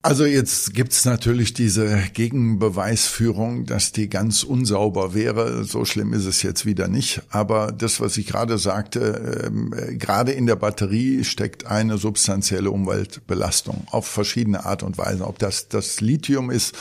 [0.03, 5.65] Also jetzt gibt's natürlich diese Gegenbeweisführung, dass die ganz unsauber wäre.
[5.65, 7.21] So schlimm ist es jetzt wieder nicht.
[7.29, 13.87] Aber das, was ich gerade sagte, ähm, gerade in der Batterie steckt eine substanzielle Umweltbelastung
[13.91, 15.27] auf verschiedene Art und Weise.
[15.27, 16.75] Ob das das Lithium ist,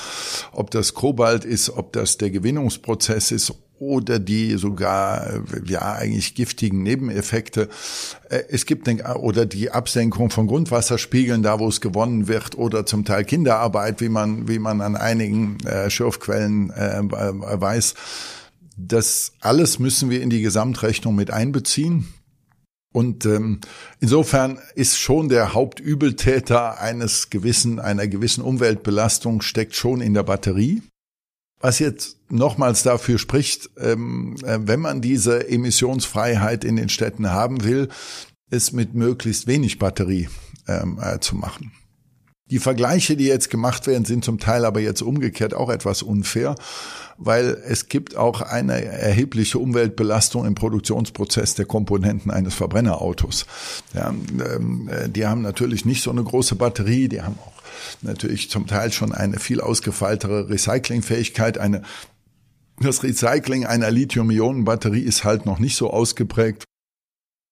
[0.54, 6.84] ob das Kobalt ist, ob das der Gewinnungsprozess ist oder die sogar ja eigentlich giftigen
[6.84, 7.70] Nebeneffekte.
[8.30, 13.06] Äh, es gibt oder die Absenkung von Grundwasserspiegeln, da wo es gewonnen wird, oder zum
[13.06, 17.96] Teil Kinderarbeit, wie man wie man an einigen äh, Schürfquellen äh, weiß.
[18.78, 22.08] Das alles müssen wir in die Gesamtrechnung mit einbeziehen.
[22.92, 23.60] Und ähm,
[24.00, 30.82] insofern ist schon der Hauptübeltäter eines gewissen einer gewissen Umweltbelastung steckt schon in der Batterie.
[31.60, 37.64] Was jetzt nochmals dafür spricht, ähm, äh, wenn man diese Emissionsfreiheit in den Städten haben
[37.64, 37.90] will,
[38.50, 40.30] es mit möglichst wenig Batterie
[40.68, 41.72] ähm, äh, zu machen.
[42.50, 46.56] Die Vergleiche, die jetzt gemacht werden, sind zum Teil aber jetzt umgekehrt auch etwas unfair,
[47.18, 53.46] weil es gibt auch eine erhebliche Umweltbelastung im Produktionsprozess der Komponenten eines Verbrennerautos.
[53.94, 57.59] Ja, ähm, äh, die haben natürlich nicht so eine große Batterie, die haben auch
[58.02, 61.84] natürlich zum Teil schon eine viel ausgefeiltere Recyclingfähigkeit, eine
[62.82, 66.64] das Recycling einer Lithium-Ionen-Batterie ist halt noch nicht so ausgeprägt.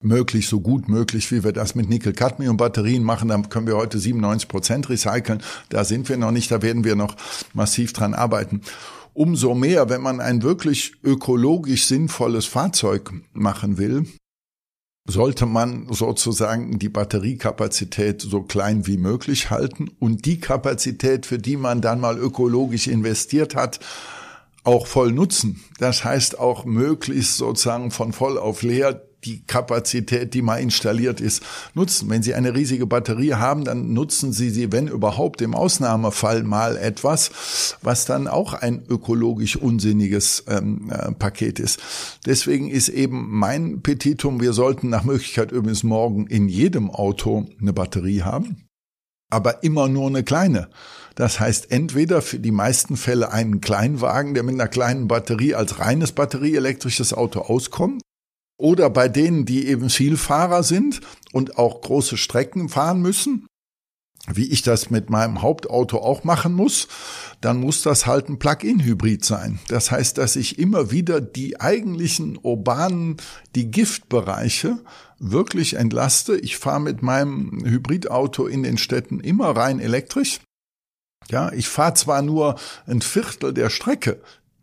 [0.02, 3.28] Möglich, so gut möglich, wie wir das mit Nickel-Cadmium-Batterien machen.
[3.28, 5.42] Da können wir heute 97 Prozent recyceln.
[5.70, 7.16] Da sind wir noch nicht, da werden wir noch
[7.54, 8.62] massiv dran arbeiten.
[9.14, 14.06] Umso mehr, wenn man ein wirklich ökologisch sinnvolles Fahrzeug machen will,
[15.08, 21.56] sollte man sozusagen die Batteriekapazität so klein wie möglich halten und die Kapazität, für die
[21.56, 23.80] man dann mal ökologisch investiert hat,
[24.66, 25.64] auch voll nutzen.
[25.80, 31.44] Das heißt auch möglichst sozusagen von voll auf leer die Kapazität, die mal installiert ist,
[31.74, 32.10] nutzen.
[32.10, 36.78] Wenn Sie eine riesige Batterie haben, dann nutzen Sie sie, wenn überhaupt, im Ausnahmefall mal
[36.78, 41.80] etwas, was dann auch ein ökologisch unsinniges ähm, äh, Paket ist.
[42.26, 47.74] Deswegen ist eben mein Petitum, wir sollten nach Möglichkeit übrigens morgen in jedem Auto eine
[47.74, 48.68] Batterie haben,
[49.30, 50.70] aber immer nur eine kleine.
[51.16, 55.80] Das heißt, entweder für die meisten Fälle einen Kleinwagen, der mit einer kleinen Batterie als
[55.80, 58.04] reines batterieelektrisches Auto auskommt,
[58.58, 61.02] oder bei denen, die eben Vielfahrer sind
[61.32, 63.48] und auch große Strecken fahren müssen,
[64.28, 66.88] wie ich das mit meinem Hauptauto auch machen muss,
[67.40, 69.60] dann muss das halt ein Plug-in-Hybrid sein.
[69.70, 73.18] Das heißt, dass ich immer wieder die eigentlichen urbanen,
[73.56, 74.80] die Giftbereiche
[75.20, 76.38] wirklich entlaste.
[76.38, 80.42] Ich fahre mit meinem Hybridauto in den Städten immer rein elektrisch.
[81.30, 82.56] Ja, ich fahre zwar nur
[82.86, 84.22] ein Viertel der Strecke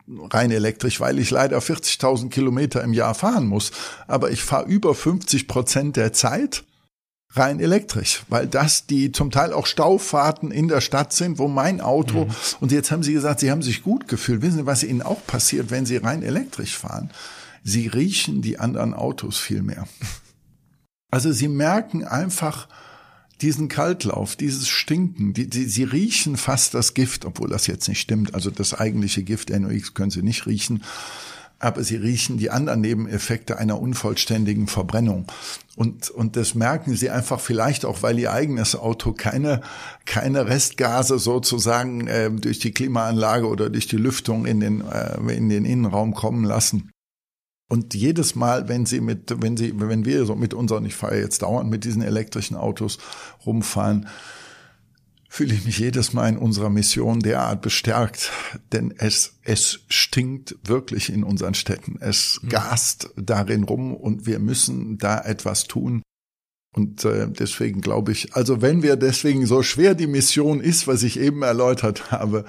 [0.08, 3.72] rein elektrisch, weil ich leider 40.000 Kilometer im Jahr fahren muss,
[4.06, 6.64] aber ich fahre über 50 Prozent der Zeit
[7.30, 11.80] rein elektrisch, weil das die zum Teil auch Staufahrten in der Stadt sind, wo mein
[11.80, 12.34] Auto, mhm.
[12.60, 14.42] und jetzt haben Sie gesagt, Sie haben sich gut gefühlt.
[14.42, 17.10] Wissen Sie, was Ihnen auch passiert, wenn Sie rein elektrisch fahren?
[17.64, 19.88] Sie riechen die anderen Autos viel mehr.
[21.10, 22.68] Also Sie merken einfach
[23.44, 28.00] diesen Kaltlauf, dieses Stinken, die, die, Sie riechen fast das Gift, obwohl das jetzt nicht
[28.00, 28.34] stimmt.
[28.34, 30.82] Also das eigentliche Gift NOx können Sie nicht riechen
[31.64, 35.26] aber sie riechen die anderen Nebeneffekte einer unvollständigen Verbrennung.
[35.76, 39.62] Und, und das merken sie einfach vielleicht auch, weil ihr eigenes Auto keine,
[40.04, 45.48] keine Restgase sozusagen äh, durch die Klimaanlage oder durch die Lüftung in den, äh, in
[45.48, 46.90] den Innenraum kommen lassen.
[47.68, 51.18] Und jedes Mal, wenn sie mit, wenn sie, wenn wir so mit unseren, ich fahre
[51.18, 52.98] jetzt dauernd mit diesen elektrischen Autos
[53.44, 54.06] rumfahren,
[55.34, 58.30] fühle ich mich jedes Mal in unserer Mission derart bestärkt,
[58.72, 61.98] denn es, es stinkt wirklich in unseren Städten.
[62.00, 62.50] Es mhm.
[62.50, 66.02] gast darin rum und wir müssen da etwas tun.
[66.72, 71.02] Und äh, deswegen glaube ich, also wenn wir deswegen so schwer die Mission ist, was
[71.02, 72.44] ich eben erläutert habe,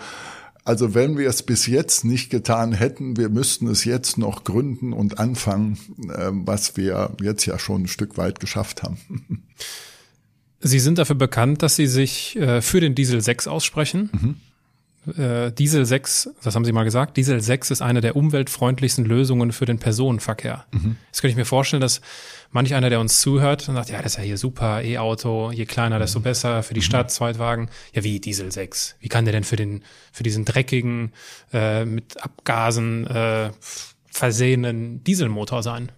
[0.65, 4.93] also wenn wir es bis jetzt nicht getan hätten, wir müssten es jetzt noch gründen
[4.93, 5.77] und anfangen,
[6.09, 8.97] äh, was wir jetzt ja schon ein Stück weit geschafft haben.
[10.59, 14.09] Sie sind dafür bekannt, dass Sie sich äh, für den Diesel 6 aussprechen.
[14.11, 14.35] Mhm.
[15.17, 19.51] Äh, Diesel 6, das haben Sie mal gesagt, Diesel 6 ist eine der umweltfreundlichsten Lösungen
[19.51, 20.65] für den Personenverkehr.
[20.71, 20.97] Mhm.
[21.07, 22.01] Jetzt könnte ich mir vorstellen, dass
[22.51, 25.65] manch einer, der uns zuhört, und sagt, ja, das ist ja hier super, E-Auto, je
[25.65, 26.23] kleiner, desto mhm.
[26.23, 26.85] besser, für die mhm.
[26.85, 27.69] Stadt, Zweitwagen.
[27.93, 28.95] Ja, wie Diesel 6?
[28.99, 31.11] Wie kann der denn für den, für diesen dreckigen,
[31.53, 33.51] äh, mit Abgasen äh,
[34.05, 35.91] versehenen Dieselmotor sein?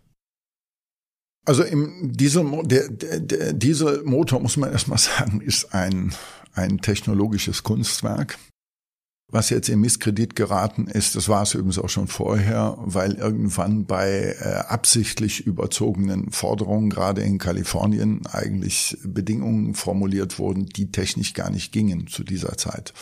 [1.45, 6.13] Also im Diesel, der, der, der Dieselmotor, muss man erstmal sagen, ist ein,
[6.53, 8.37] ein technologisches Kunstwerk.
[9.29, 13.85] Was jetzt in Misskredit geraten ist, das war es übrigens auch schon vorher, weil irgendwann
[13.85, 21.49] bei äh, absichtlich überzogenen Forderungen, gerade in Kalifornien, eigentlich Bedingungen formuliert wurden, die technisch gar
[21.49, 22.93] nicht gingen zu dieser Zeit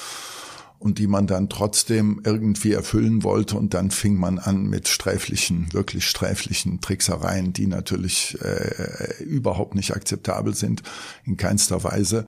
[0.80, 3.56] und die man dann trotzdem irgendwie erfüllen wollte.
[3.56, 9.96] Und dann fing man an mit sträflichen, wirklich sträflichen Tricksereien, die natürlich äh, überhaupt nicht
[9.96, 10.82] akzeptabel sind,
[11.24, 12.26] in keinster Weise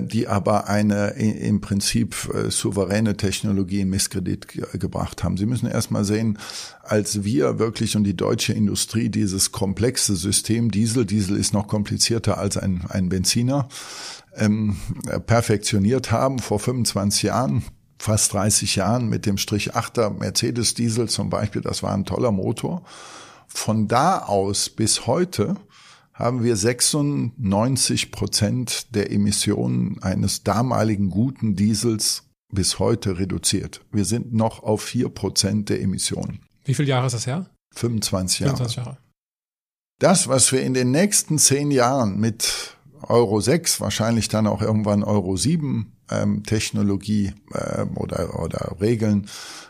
[0.00, 5.36] die aber eine im Prinzip äh, souveräne Technologie in Misskredit gebracht haben.
[5.36, 6.38] Sie müssen erstmal sehen,
[6.82, 12.38] als wir wirklich und die deutsche Industrie dieses komplexe System Diesel, Diesel ist noch komplizierter
[12.38, 13.68] als ein, ein Benziner,
[14.34, 14.76] ähm,
[15.26, 17.62] perfektioniert haben vor 25 Jahren,
[18.00, 22.32] fast 30 Jahren mit dem Strich 8er Mercedes Diesel zum Beispiel, das war ein toller
[22.32, 22.82] Motor.
[23.46, 25.56] Von da aus bis heute
[26.18, 33.82] haben wir 96 Prozent der Emissionen eines damaligen guten Diesels bis heute reduziert.
[33.92, 36.40] Wir sind noch auf vier Prozent der Emissionen.
[36.64, 37.46] Wie viele Jahre ist das her?
[37.76, 38.56] 25 Jahre.
[38.56, 38.98] 25 Jahre.
[40.00, 45.04] Das, was wir in den nächsten zehn Jahren mit Euro 6, wahrscheinlich dann auch irgendwann
[45.04, 49.28] Euro 7 ähm, Technologie äh, oder, oder Regeln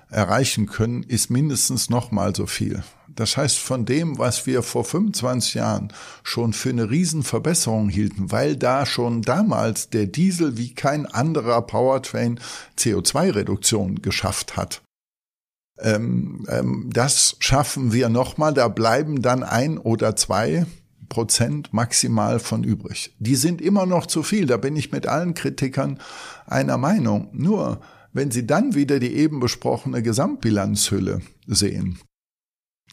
[0.08, 2.82] erreichen können, ist mindestens noch mal so viel.
[3.18, 5.92] Das heißt, von dem, was wir vor 25 Jahren
[6.22, 12.38] schon für eine Riesenverbesserung hielten, weil da schon damals der Diesel wie kein anderer Powertrain
[12.78, 14.82] CO2-Reduktion geschafft hat.
[15.80, 20.66] Ähm, ähm, das schaffen wir nochmal, da bleiben dann ein oder zwei
[21.08, 23.16] Prozent maximal von übrig.
[23.18, 25.98] Die sind immer noch zu viel, da bin ich mit allen Kritikern
[26.46, 27.30] einer Meinung.
[27.32, 27.80] Nur,
[28.12, 31.98] wenn Sie dann wieder die eben besprochene Gesamtbilanzhülle sehen,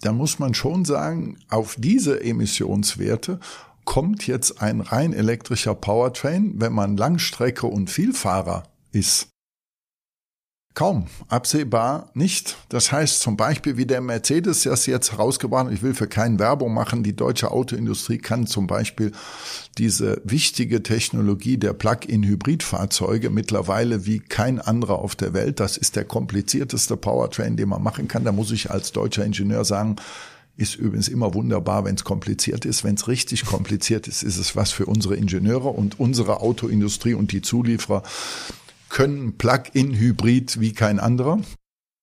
[0.02, 3.40] dann muss man schon sagen, auf diese Emissionswerte
[3.86, 9.30] kommt jetzt ein rein elektrischer Powertrain, wenn man Langstrecke und Vielfahrer ist,
[10.76, 12.58] Kaum, absehbar nicht.
[12.68, 16.38] Das heißt zum Beispiel, wie der Mercedes das jetzt herausgebracht hat, ich will für keinen
[16.38, 19.14] Werbung machen, die deutsche Autoindustrie kann zum Beispiel
[19.78, 26.04] diese wichtige Technologie der Plug-in-Hybridfahrzeuge mittlerweile wie kein anderer auf der Welt, das ist der
[26.04, 28.26] komplizierteste Powertrain, den man machen kann.
[28.26, 29.96] Da muss ich als deutscher Ingenieur sagen,
[30.58, 32.84] ist übrigens immer wunderbar, wenn es kompliziert ist.
[32.84, 37.32] Wenn es richtig kompliziert ist, ist es was für unsere Ingenieure und unsere Autoindustrie und
[37.32, 38.04] die Zulieferer
[38.90, 41.40] können Plug-in-Hybrid wie kein anderer.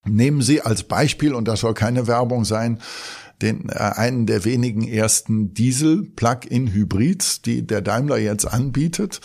[0.05, 2.81] Nehmen Sie als Beispiel, und das soll keine Werbung sein,
[3.41, 9.21] den, äh, einen der wenigen ersten Diesel-Plug-in-Hybrids, die der Daimler jetzt anbietet.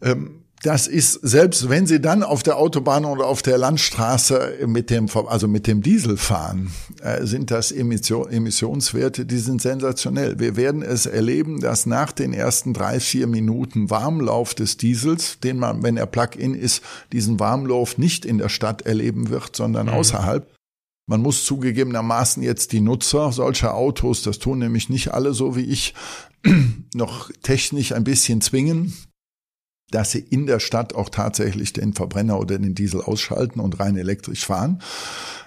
[0.00, 4.90] Ähm, das ist, selbst wenn Sie dann auf der Autobahn oder auf der Landstraße mit
[4.90, 10.40] dem, also mit dem Diesel fahren, äh, sind das Emission, Emissionswerte, die sind sensationell.
[10.40, 15.58] Wir werden es erleben, dass nach den ersten drei, vier Minuten Warmlauf des Diesels, den
[15.58, 16.82] man, wenn er Plug-in ist,
[17.12, 19.92] diesen Warmlauf nicht in der Stadt erleben wird, sondern mhm.
[19.92, 20.48] außerhalb.
[21.06, 25.64] Man muss zugegebenermaßen jetzt die Nutzer solcher Autos, das tun nämlich nicht alle so wie
[25.64, 25.94] ich,
[26.94, 28.92] noch technisch ein bisschen zwingen,
[29.90, 33.96] dass sie in der Stadt auch tatsächlich den Verbrenner oder den Diesel ausschalten und rein
[33.96, 34.82] elektrisch fahren.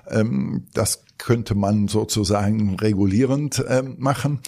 [0.07, 4.39] Ähm, das könnte man sozusagen regulierend ähm, machen.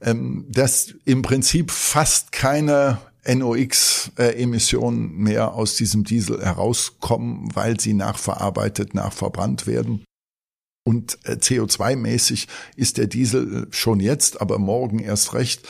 [0.00, 8.94] Ähm, dass im Prinzip fast keine NOx-Emissionen mehr aus diesem Diesel herauskommen, weil sie nachverarbeitet,
[8.94, 10.04] nachverbrannt werden.
[10.84, 15.66] Und äh, CO2-mäßig ist der Diesel schon jetzt, aber morgen erst recht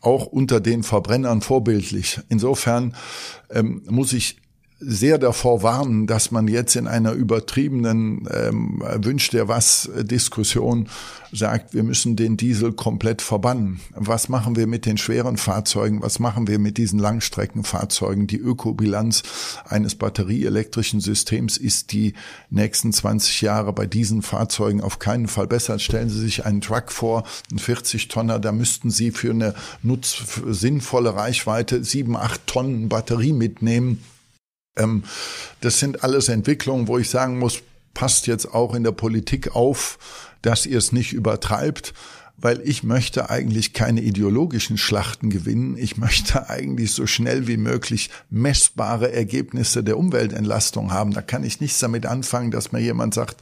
[0.00, 2.20] auch unter den Verbrennern vorbildlich.
[2.28, 2.94] Insofern
[3.50, 4.36] ähm, muss ich
[4.80, 10.88] sehr davor warnen, dass man jetzt in einer übertriebenen ähm, Wünscht der was Diskussion
[11.32, 13.80] sagt, wir müssen den Diesel komplett verbannen.
[13.94, 16.02] Was machen wir mit den schweren Fahrzeugen?
[16.02, 18.26] Was machen wir mit diesen Langstreckenfahrzeugen?
[18.26, 19.22] Die Ökobilanz
[19.68, 22.14] eines batterieelektrischen Systems ist die
[22.48, 25.78] nächsten 20 Jahre bei diesen Fahrzeugen auf keinen Fall besser.
[25.78, 30.24] Stellen Sie sich einen Truck vor, einen 40 Tonner, da müssten Sie für eine nutz
[30.46, 34.02] sinnvolle Reichweite sieben, acht Tonnen Batterie mitnehmen
[34.76, 35.04] ähm,
[35.60, 37.62] das sind alles Entwicklungen, wo ich sagen muss,
[37.94, 39.98] passt jetzt auch in der Politik auf,
[40.42, 41.92] dass ihr es nicht übertreibt
[42.40, 45.76] weil ich möchte eigentlich keine ideologischen Schlachten gewinnen.
[45.76, 51.12] Ich möchte eigentlich so schnell wie möglich messbare Ergebnisse der Umweltentlastung haben.
[51.12, 53.38] Da kann ich nichts damit anfangen, dass mir jemand sagt,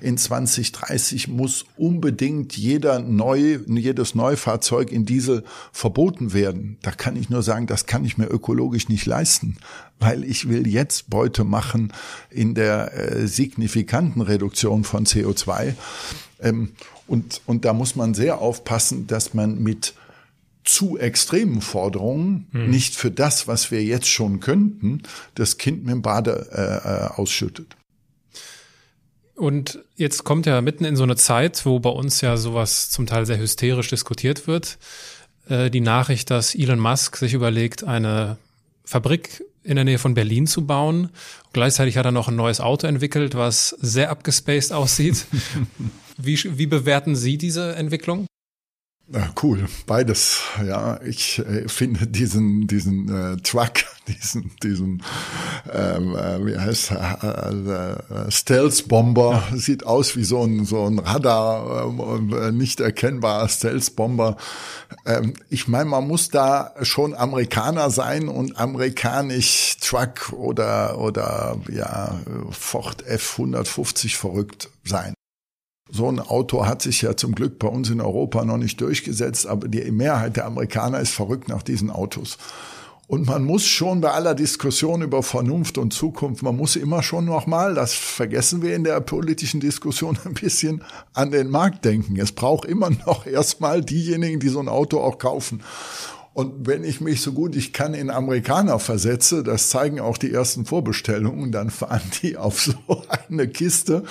[0.00, 6.76] in 2030 muss unbedingt jeder neu, jedes Neufahrzeug in Diesel verboten werden.
[6.82, 9.56] Da kann ich nur sagen, das kann ich mir ökologisch nicht leisten,
[9.98, 11.92] weil ich will jetzt Beute machen
[12.30, 15.74] in der äh, signifikanten Reduktion von CO2.
[16.42, 16.72] Ähm,
[17.06, 19.94] und, und da muss man sehr aufpassen, dass man mit
[20.64, 22.70] zu extremen Forderungen hm.
[22.70, 25.02] nicht für das, was wir jetzt schon könnten,
[25.34, 27.76] das Kind mit dem Bade äh, äh, ausschüttet.
[29.34, 33.06] Und jetzt kommt ja mitten in so eine Zeit, wo bei uns ja sowas zum
[33.06, 34.78] Teil sehr hysterisch diskutiert wird,
[35.48, 38.36] äh, die Nachricht, dass Elon Musk sich überlegt, eine
[38.84, 41.10] Fabrik in der Nähe von Berlin zu bauen.
[41.52, 45.26] gleichzeitig hat er noch ein neues Auto entwickelt, was sehr abgespaced aussieht.
[46.24, 48.26] Wie, wie bewerten Sie diese Entwicklung?
[49.42, 50.40] Cool, beides.
[50.64, 55.02] Ja, ich äh, finde diesen diesen äh, Truck, diesen diesen
[55.70, 59.56] ähm, äh, wie heißt äh, äh, Stealth Bomber ja.
[59.56, 61.92] sieht aus wie so ein so ein Radar
[62.32, 64.36] äh, nicht erkennbarer Stealth Bomber.
[65.04, 72.18] Ähm, ich meine, man muss da schon Amerikaner sein und amerikanisch Truck oder oder ja
[72.50, 75.12] Ford F 150 verrückt sein.
[75.90, 79.46] So ein Auto hat sich ja zum Glück bei uns in Europa noch nicht durchgesetzt,
[79.46, 82.38] aber die Mehrheit der Amerikaner ist verrückt nach diesen Autos.
[83.08, 87.26] Und man muss schon bei aller Diskussion über Vernunft und Zukunft, man muss immer schon
[87.26, 92.18] nochmal, das vergessen wir in der politischen Diskussion ein bisschen, an den Markt denken.
[92.18, 95.62] Es braucht immer noch erstmal diejenigen, die so ein Auto auch kaufen.
[96.34, 100.32] Und wenn ich mich so gut ich kann in Amerikaner versetze, das zeigen auch die
[100.32, 102.74] ersten Vorbestellungen, dann fahren die auf so
[103.28, 104.04] eine Kiste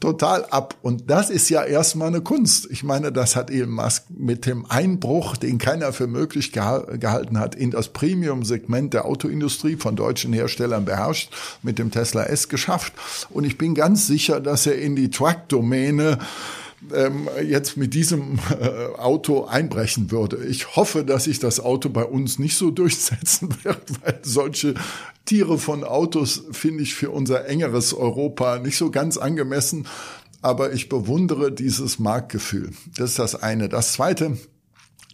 [0.00, 0.74] total ab.
[0.82, 2.68] Und das ist ja erstmal eine Kunst.
[2.70, 7.54] Ich meine, das hat Elon Musk mit dem Einbruch, den keiner für möglich gehalten hat,
[7.54, 12.92] in das Premium-Segment der Autoindustrie von deutschen Herstellern beherrscht, mit dem Tesla S geschafft.
[13.30, 16.18] Und ich bin ganz sicher, dass er in die Truck-Domäne
[16.94, 20.44] ähm, jetzt mit diesem äh, Auto einbrechen würde.
[20.46, 24.74] Ich hoffe, dass sich das Auto bei uns nicht so durchsetzen wird, weil solche
[25.24, 29.86] Tiere von Autos finde ich für unser engeres Europa nicht so ganz angemessen.
[30.42, 32.70] Aber ich bewundere dieses Marktgefühl.
[32.96, 33.68] Das ist das eine.
[33.68, 34.38] Das zweite,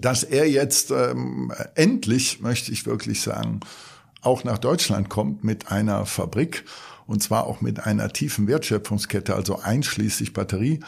[0.01, 3.61] dass er jetzt ähm, endlich, möchte ich wirklich sagen,
[4.23, 6.65] auch nach Deutschland kommt mit einer Fabrik
[7.07, 10.81] und zwar auch mit einer tiefen Wertschöpfungskette, also einschließlich Batterie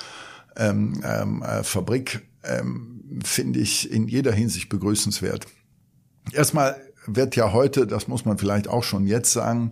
[0.58, 5.46] ähm, ähm, äh, Fabrik ähm, finde ich in jeder Hinsicht begrüßenswert.
[6.32, 9.70] Erstmal wird ja heute, das muss man vielleicht auch schon jetzt sagen,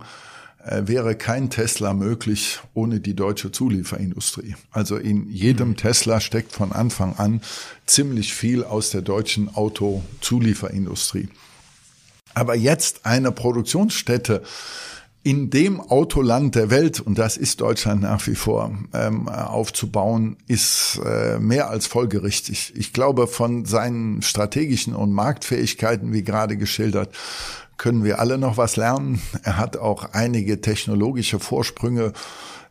[0.65, 4.55] äh, wäre kein Tesla möglich ohne die deutsche Zulieferindustrie.
[4.71, 5.77] Also in jedem mhm.
[5.77, 7.41] Tesla steckt von Anfang an
[7.85, 11.29] ziemlich viel aus der deutschen Autozulieferindustrie.
[12.33, 14.43] Aber jetzt eine Produktionsstätte
[15.27, 21.01] in dem Autoland der Welt, und das ist Deutschland nach wie vor, ähm, aufzubauen, ist
[21.05, 22.71] äh, mehr als folgerichtig.
[22.77, 27.13] Ich glaube, von seinen strategischen und Marktfähigkeiten, wie gerade geschildert,
[27.75, 29.21] können wir alle noch was lernen.
[29.43, 32.13] Er hat auch einige technologische Vorsprünge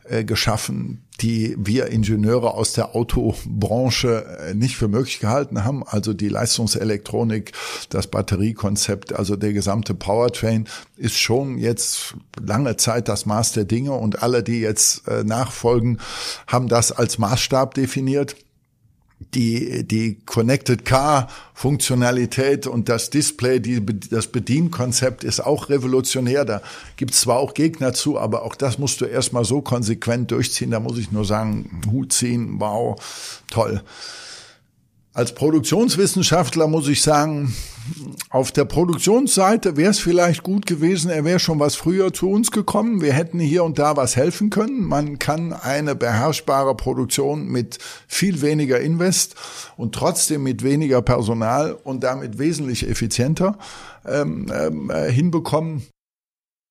[0.09, 5.83] äh, geschaffen, die wir Ingenieure aus der Autobranche äh, nicht für möglich gehalten haben.
[5.85, 7.51] Also die Leistungselektronik,
[7.89, 13.93] das Batteriekonzept, also der gesamte Powertrain ist schon jetzt lange Zeit das Maß der Dinge
[13.93, 15.99] und alle, die jetzt äh, nachfolgen,
[16.47, 18.35] haben das als Maßstab definiert
[19.19, 26.45] die, die Connected Car Funktionalität und das Display, die, das Bedienkonzept ist auch revolutionär.
[26.45, 26.61] Da
[26.97, 30.71] gibt's zwar auch Gegner zu, aber auch das musst du erstmal so konsequent durchziehen.
[30.71, 32.95] Da muss ich nur sagen, Hut ziehen, wow,
[33.49, 33.81] toll.
[35.17, 37.51] Als Produktionswissenschaftler muss ich sagen,
[38.29, 42.51] auf der Produktionsseite wäre es vielleicht gut gewesen, er wäre schon was früher zu uns
[42.51, 43.01] gekommen.
[43.01, 44.83] Wir hätten hier und da was helfen können.
[44.83, 49.33] Man kann eine beherrschbare Produktion mit viel weniger Invest
[49.75, 53.57] und trotzdem mit weniger Personal und damit wesentlich effizienter
[54.05, 55.81] ähm, ähm, äh, hinbekommen.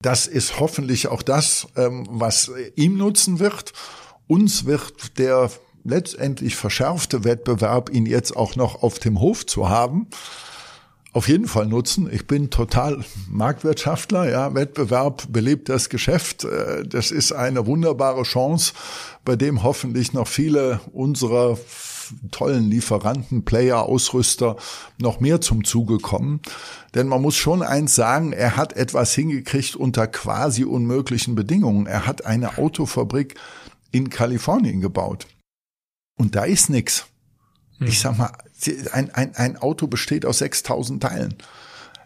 [0.05, 3.73] Das ist hoffentlich auch das, ähm, was ihm nutzen wird.
[4.29, 5.51] Uns wird der
[5.89, 10.09] letztendlich verschärfte Wettbewerb, ihn jetzt auch noch auf dem Hof zu haben,
[11.13, 12.11] auf jeden Fall nutzen.
[12.13, 16.45] Ich bin total Marktwirtschaftler, ja, Wettbewerb belebt das Geschäft.
[16.45, 18.75] Äh, das ist eine wunderbare Chance,
[19.25, 21.57] bei dem hoffentlich noch viele unserer
[22.31, 24.57] tollen Lieferanten, Player, Ausrüster
[24.99, 26.41] noch mehr zum Zuge kommen.
[26.95, 31.87] Denn man muss schon eins sagen, er hat etwas hingekriegt unter quasi unmöglichen Bedingungen.
[31.87, 33.35] Er hat eine Autofabrik
[33.91, 35.27] in Kalifornien gebaut.
[36.17, 37.07] Und da ist nix.
[37.79, 37.87] Hm.
[37.87, 38.33] Ich sag mal,
[38.93, 41.35] ein, ein, ein Auto besteht aus 6000 Teilen.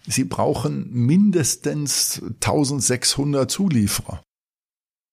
[0.07, 4.23] Sie brauchen mindestens 1600 Zulieferer.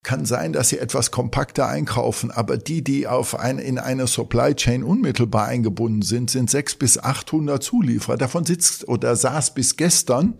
[0.04, 4.56] Kann sein, dass Sie etwas kompakter einkaufen, aber die, die auf ein, in eine Supply
[4.56, 8.18] Chain unmittelbar eingebunden sind, sind 600 bis 800 Zulieferer.
[8.18, 10.36] Davon sitzt oder saß bis gestern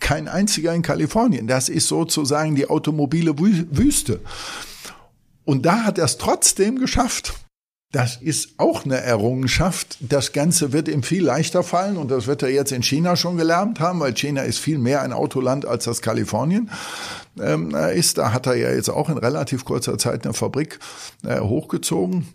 [0.00, 1.46] kein einziger in Kalifornien.
[1.46, 4.20] Das ist sozusagen die automobile Wüste.
[5.44, 7.34] Und da hat er es trotzdem geschafft,
[7.92, 9.98] das ist auch eine Errungenschaft.
[10.00, 13.36] Das Ganze wird ihm viel leichter fallen und das wird er jetzt in China schon
[13.36, 16.70] gelernt haben, weil China ist viel mehr ein Autoland als das Kalifornien
[17.40, 18.18] ähm, ist.
[18.18, 20.78] Da hat er ja jetzt auch in relativ kurzer Zeit eine Fabrik
[21.24, 22.26] äh, hochgezogen.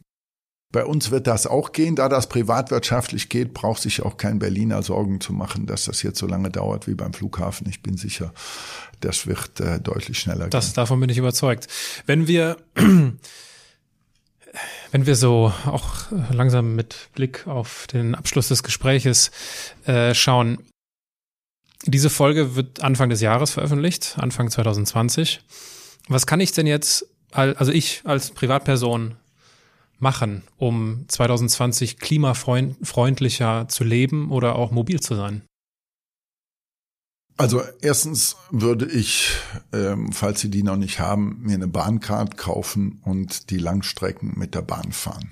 [0.71, 1.97] Bei uns wird das auch gehen.
[1.97, 6.17] Da das privatwirtschaftlich geht, braucht sich auch kein Berliner Sorgen zu machen, dass das jetzt
[6.17, 7.67] so lange dauert wie beim Flughafen.
[7.69, 8.33] Ich bin sicher,
[9.01, 10.75] das wird äh, deutlich schneller das, gehen.
[10.75, 11.67] Davon bin ich überzeugt.
[12.05, 12.55] Wenn wir
[14.91, 19.31] wenn wir so auch langsam mit Blick auf den Abschluss des Gespräches
[19.85, 20.59] äh, schauen,
[21.85, 25.41] diese Folge wird Anfang des Jahres veröffentlicht, Anfang 2020.
[26.07, 29.15] Was kann ich denn jetzt, also ich als Privatperson
[29.97, 35.41] machen, um 2020 klimafreundlicher zu leben oder auch mobil zu sein?
[37.41, 39.31] Also erstens würde ich,
[39.73, 44.53] ähm, falls Sie die noch nicht haben, mir eine Bahncard kaufen und die Langstrecken mit
[44.53, 45.31] der Bahn fahren.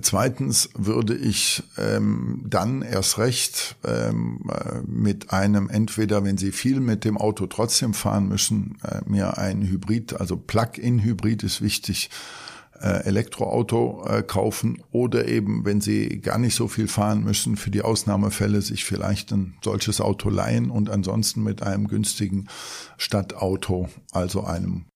[0.00, 6.80] Zweitens würde ich ähm, dann erst recht ähm, äh, mit einem, entweder wenn Sie viel
[6.80, 12.49] mit dem Auto trotzdem fahren müssen, äh, mir ein Hybrid, also Plug-in-Hybrid ist wichtig, äh,
[12.86, 17.82] Elektroauto äh, kaufen oder eben, wenn sie gar nicht so viel fahren müssen, für die
[17.82, 22.48] Ausnahmefälle sich vielleicht ein solches Auto leihen und ansonsten mit einem günstigen
[22.96, 24.86] Stadtauto, also einem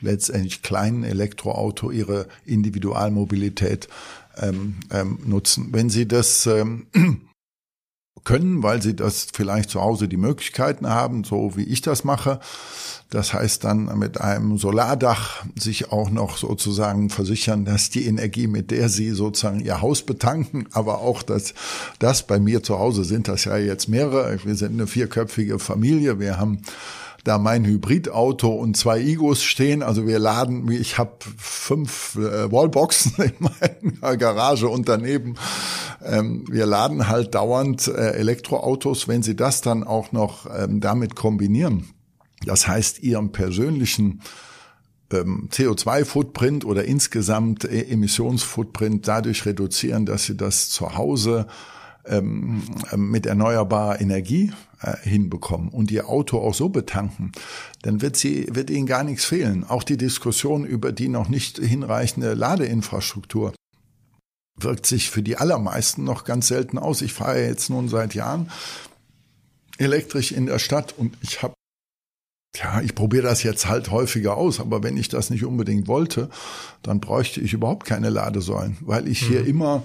[0.00, 3.88] letztendlich kleinen Elektroauto ihre Individualmobilität
[4.36, 5.68] ähm, ähm, nutzen.
[5.72, 6.86] Wenn Sie das ähm,
[8.26, 12.40] können, weil Sie das vielleicht zu Hause die Möglichkeiten haben, so wie ich das mache,
[13.08, 18.72] das heißt dann mit einem Solardach sich auch noch sozusagen versichern, dass die Energie, mit
[18.72, 21.54] der sie sozusagen ihr Haus betanken, aber auch dass
[22.00, 24.38] das bei mir zu Hause sind das ja jetzt mehrere.
[24.44, 26.18] Wir sind eine vierköpfige Familie.
[26.18, 26.62] Wir haben
[27.26, 29.82] da mein Hybridauto und zwei Igos stehen.
[29.82, 35.34] Also wir laden, ich habe fünf äh, Wallboxen in meiner Garage und daneben.
[36.04, 39.08] Ähm, wir laden halt dauernd äh, Elektroautos.
[39.08, 41.86] Wenn Sie das dann auch noch ähm, damit kombinieren,
[42.44, 44.20] das heißt, ihrem persönlichen
[45.12, 51.48] ähm, CO2-Footprint oder insgesamt e Emissionsfootprint dadurch reduzieren, dass sie das zu Hause
[52.04, 52.62] ähm,
[52.94, 57.32] mit erneuerbarer Energie äh, hinbekommen und ihr Auto auch so betanken,
[57.82, 59.64] dann wird sie, wird ihnen gar nichts fehlen.
[59.64, 63.54] Auch die Diskussion über die noch nicht hinreichende Ladeinfrastruktur
[64.58, 67.02] wirkt sich für die allermeisten noch ganz selten aus.
[67.02, 68.50] Ich fahre jetzt nun seit Jahren
[69.78, 71.54] elektrisch in der Stadt und ich habe
[72.56, 76.30] ja, ich probiere das jetzt halt häufiger aus, aber wenn ich das nicht unbedingt wollte,
[76.82, 79.26] dann bräuchte ich überhaupt keine Ladesäulen, weil ich mhm.
[79.26, 79.82] hier immer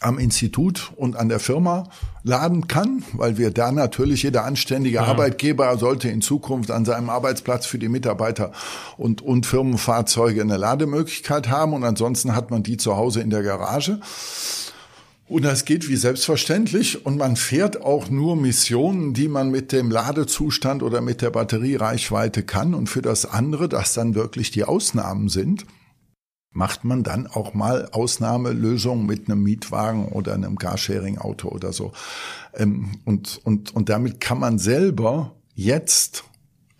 [0.00, 1.84] am Institut und an der Firma
[2.22, 5.04] laden kann, weil wir da natürlich jeder anständige ja.
[5.04, 8.52] Arbeitgeber sollte in Zukunft an seinem Arbeitsplatz für die Mitarbeiter
[8.96, 13.42] und, und Firmenfahrzeuge eine Lademöglichkeit haben und ansonsten hat man die zu Hause in der
[13.42, 14.00] Garage.
[15.28, 19.88] Und das geht wie selbstverständlich und man fährt auch nur Missionen, die man mit dem
[19.88, 22.74] Ladezustand oder mit der Batteriereichweite kann.
[22.74, 25.66] Und für das andere, das dann wirklich die Ausnahmen sind,
[26.52, 31.92] macht man dann auch mal Ausnahmelösungen mit einem Mietwagen oder einem Carsharing-Auto oder so.
[32.54, 36.24] Ähm, und, und, und damit kann man selber jetzt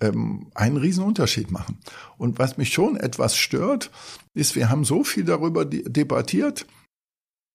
[0.00, 1.78] ähm, einen riesen Unterschied machen.
[2.18, 3.90] Und was mich schon etwas stört,
[4.34, 6.66] ist, wir haben so viel darüber debattiert,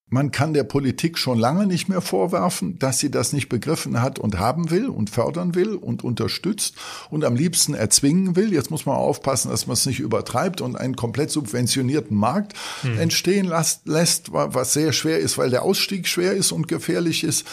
[0.08, 4.20] man kann der Politik schon lange nicht mehr vorwerfen, dass sie das nicht begriffen hat
[4.20, 6.76] und haben will und fördern will und unterstützt
[7.10, 8.54] und am liebsten erzwingen will.
[8.54, 13.00] Jetzt muss man aufpassen, dass man es nicht übertreibt und einen komplett subventionierten Markt hm.
[13.00, 13.52] entstehen
[13.86, 17.48] lässt, was sehr schwer ist, weil der Ausstieg schwer ist und gefährlich ist.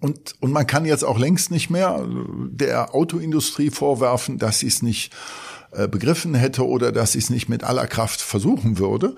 [0.00, 2.04] Und, und man kann jetzt auch längst nicht mehr
[2.50, 5.47] der Autoindustrie vorwerfen, dass sie es nicht äh,
[5.88, 9.14] begriffen hätte oder dass ich es nicht mit aller Kraft versuchen würde.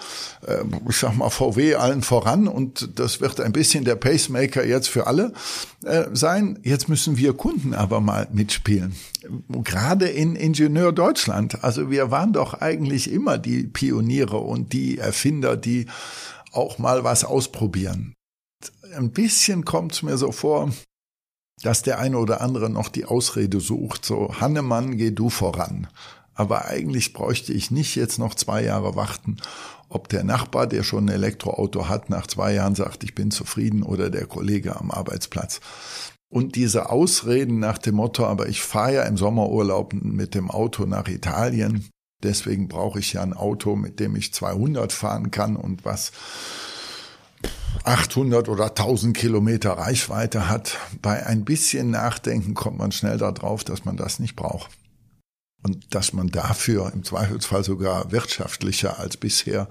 [0.47, 4.89] Äh, ich sag mal VW allen voran und das wird ein bisschen der Pacemaker jetzt
[4.89, 5.33] für alle
[5.85, 6.59] äh, sein.
[6.63, 8.95] Jetzt müssen wir Kunden aber mal mitspielen.
[9.49, 11.63] Gerade in Ingenieur Deutschland.
[11.63, 15.87] Also wir waren doch eigentlich immer die Pioniere und die Erfinder, die
[16.53, 18.15] auch mal was ausprobieren.
[18.97, 20.71] Ein bisschen kommt es mir so vor,
[21.63, 25.89] dass der eine oder andere noch die Ausrede sucht, so Hannemann, geh du voran.
[26.41, 29.37] Aber eigentlich bräuchte ich nicht jetzt noch zwei Jahre warten,
[29.91, 33.83] ob der Nachbar, der schon ein Elektroauto hat, nach zwei Jahren sagt, ich bin zufrieden
[33.83, 35.61] oder der Kollege am Arbeitsplatz.
[36.31, 40.87] Und diese Ausreden nach dem Motto, aber ich fahre ja im Sommerurlaub mit dem Auto
[40.87, 41.91] nach Italien,
[42.23, 46.11] deswegen brauche ich ja ein Auto, mit dem ich 200 fahren kann und was
[47.85, 50.79] 800 oder 1000 Kilometer Reichweite hat.
[51.03, 54.80] Bei ein bisschen Nachdenken kommt man schnell darauf, dass man das nicht braucht
[55.63, 59.69] und dass man dafür im Zweifelsfall sogar wirtschaftlicher als bisher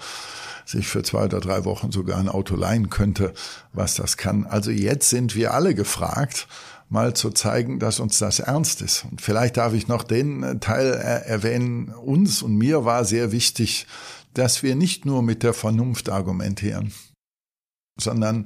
[0.65, 3.33] sich für zwei oder drei Wochen sogar ein Auto leihen könnte,
[3.73, 4.45] was das kann.
[4.45, 6.47] Also jetzt sind wir alle gefragt,
[6.89, 9.05] mal zu zeigen, dass uns das ernst ist.
[9.09, 11.89] Und vielleicht darf ich noch den Teil erwähnen.
[11.89, 13.87] Uns und mir war sehr wichtig,
[14.33, 16.93] dass wir nicht nur mit der Vernunft argumentieren,
[17.99, 18.45] sondern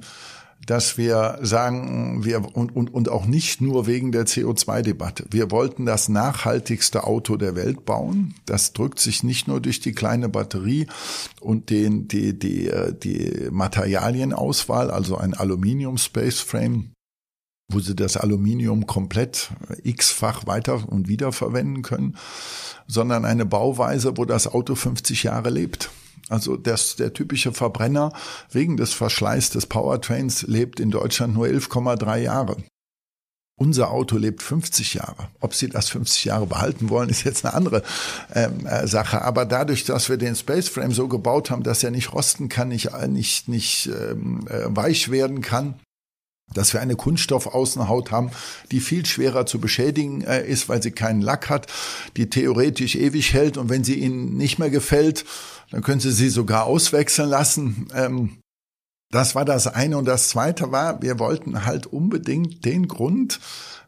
[0.66, 5.24] dass wir sagen, wir und, und, und auch nicht nur wegen der CO2-Debatte.
[5.30, 8.34] Wir wollten das nachhaltigste Auto der Welt bauen.
[8.46, 10.86] Das drückt sich nicht nur durch die kleine Batterie
[11.40, 12.70] und den, die, die,
[13.02, 16.92] die Materialienauswahl, also ein Aluminium Space Frame,
[17.70, 19.50] wo sie das Aluminium komplett
[19.82, 22.16] x-fach weiter und wieder verwenden können,
[22.86, 25.90] sondern eine Bauweise, wo das Auto 50 Jahre lebt.
[26.28, 28.12] Also das, der typische Verbrenner
[28.50, 32.56] wegen des Verschleiß des Powertrains lebt in Deutschland nur 11,3 Jahre.
[33.56, 35.28] Unser Auto lebt 50 Jahre.
[35.40, 37.82] Ob Sie das 50 Jahre behalten wollen, ist jetzt eine andere
[38.34, 39.22] ähm, äh, Sache.
[39.22, 42.90] Aber dadurch, dass wir den Spaceframe so gebaut haben, dass er nicht rosten kann, nicht,
[43.06, 45.78] nicht, nicht ähm, äh, weich werden kann,
[46.52, 48.30] dass wir eine Kunststoffaußenhaut haben,
[48.70, 51.66] die viel schwerer zu beschädigen äh, ist, weil sie keinen Lack hat,
[52.16, 55.24] die theoretisch ewig hält und wenn sie Ihnen nicht mehr gefällt,
[55.70, 57.88] dann können Sie sie sogar auswechseln lassen.
[57.94, 58.38] Ähm,
[59.10, 59.96] das war das eine.
[59.96, 63.38] Und das zweite war, wir wollten halt unbedingt den Grund,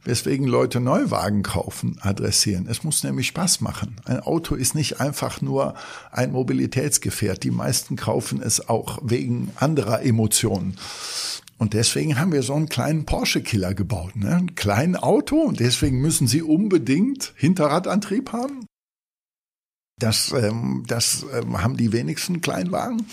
[0.05, 2.69] weswegen Leute Neuwagen kaufen, adressieren.
[2.71, 3.97] Es muss nämlich Spaß machen.
[4.05, 5.75] Ein Auto ist nicht einfach nur
[6.13, 7.43] ein Mobilitätsgefährt.
[7.43, 10.77] Die meisten kaufen es auch wegen anderer Emotionen.
[11.59, 14.37] Und deswegen haben wir so einen kleinen Porsche-Killer gebaut, ne?
[14.37, 18.67] Ein kleines Auto und deswegen müssen sie unbedingt Hinterradantrieb haben.
[19.99, 23.07] Das, ähm, das ähm, haben die wenigsten Kleinwagen,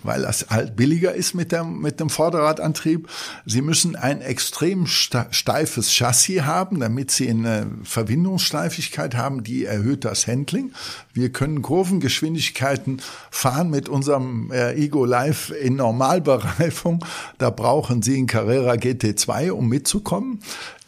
[0.00, 3.08] weil das halt billiger ist mit dem, mit dem Vorderradantrieb.
[3.46, 10.28] Sie müssen ein extrem steifes Chassis haben, damit sie eine Verwindungssteifigkeit haben, die erhöht das
[10.28, 10.70] Handling.
[11.12, 13.02] Wir können Kurvengeschwindigkeiten
[13.32, 17.04] fahren mit unserem äh, Ego Live in Normalbereifung.
[17.38, 20.38] Da brauchen Sie einen Carrera GT2, um mitzukommen.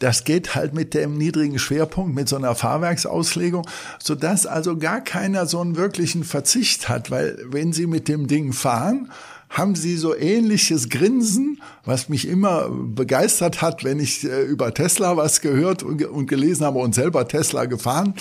[0.03, 3.65] Das geht halt mit dem niedrigen Schwerpunkt, mit so einer Fahrwerksauslegung,
[4.03, 8.51] sodass also gar keiner so einen wirklichen Verzicht hat, weil wenn Sie mit dem Ding
[8.51, 9.13] fahren,
[9.53, 15.15] haben Sie so ähnliches Grinsen, was mich immer begeistert hat, wenn ich äh, über Tesla
[15.15, 18.15] was gehört und, gelesen habe und selber Tesla gefahren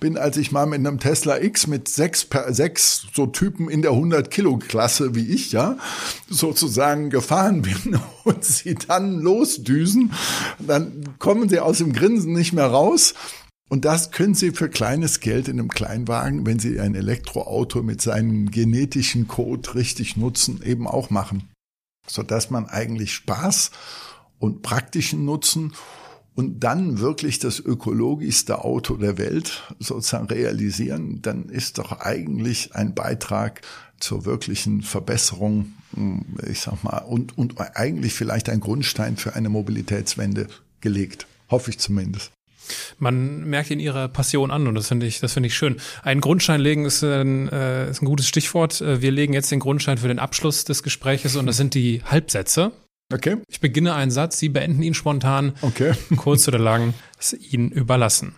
[0.00, 3.90] bin, als ich mal mit einem Tesla X mit sechs, sechs so Typen in der
[3.90, 5.76] 100 Kilo Klasse wie ich, ja,
[6.30, 10.12] sozusagen gefahren bin und sie dann losdüsen,
[10.58, 13.14] dann kommen sie aus dem Grinsen nicht mehr raus
[13.70, 18.02] Und das können Sie für kleines Geld in einem Kleinwagen, wenn Sie ein Elektroauto mit
[18.02, 21.48] seinem genetischen Code richtig nutzen, eben auch machen.
[22.04, 23.70] Sodass man eigentlich Spaß
[24.40, 25.72] und praktischen Nutzen
[26.34, 32.96] und dann wirklich das ökologischste Auto der Welt sozusagen realisieren, dann ist doch eigentlich ein
[32.96, 33.62] Beitrag
[34.00, 35.74] zur wirklichen Verbesserung,
[36.44, 40.48] ich sag mal, und, und eigentlich vielleicht ein Grundstein für eine Mobilitätswende
[40.80, 41.28] gelegt.
[41.48, 42.32] Hoffe ich zumindest.
[42.98, 45.76] Man merkt in ihrer Passion an und das finde ich, das finde ich schön.
[46.02, 48.80] Ein Grundstein legen ist ein, äh, ist ein gutes Stichwort.
[48.80, 52.02] Äh, wir legen jetzt den Grundstein für den Abschluss des Gespräches und das sind die
[52.04, 52.72] Halbsätze.
[53.12, 53.38] Okay.
[53.48, 55.54] Ich beginne einen Satz, Sie beenden ihn spontan.
[55.62, 55.94] Okay.
[56.16, 58.36] Kurz oder lang, ist Ihnen überlassen.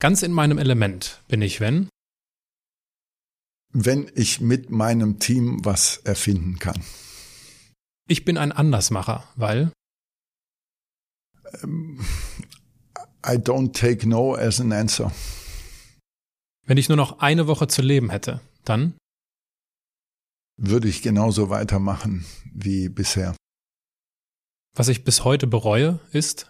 [0.00, 1.88] Ganz in meinem Element bin ich, wenn?
[3.72, 6.82] Wenn ich mit meinem Team was erfinden kann.
[8.08, 9.70] Ich bin ein Andersmacher, weil?
[11.62, 12.00] Ähm,
[13.26, 15.12] I don't take no as an answer.
[16.66, 18.94] Wenn ich nur noch eine Woche zu leben hätte, dann?
[20.56, 23.34] Würde ich genauso weitermachen wie bisher.
[24.76, 26.48] Was ich bis heute bereue, ist?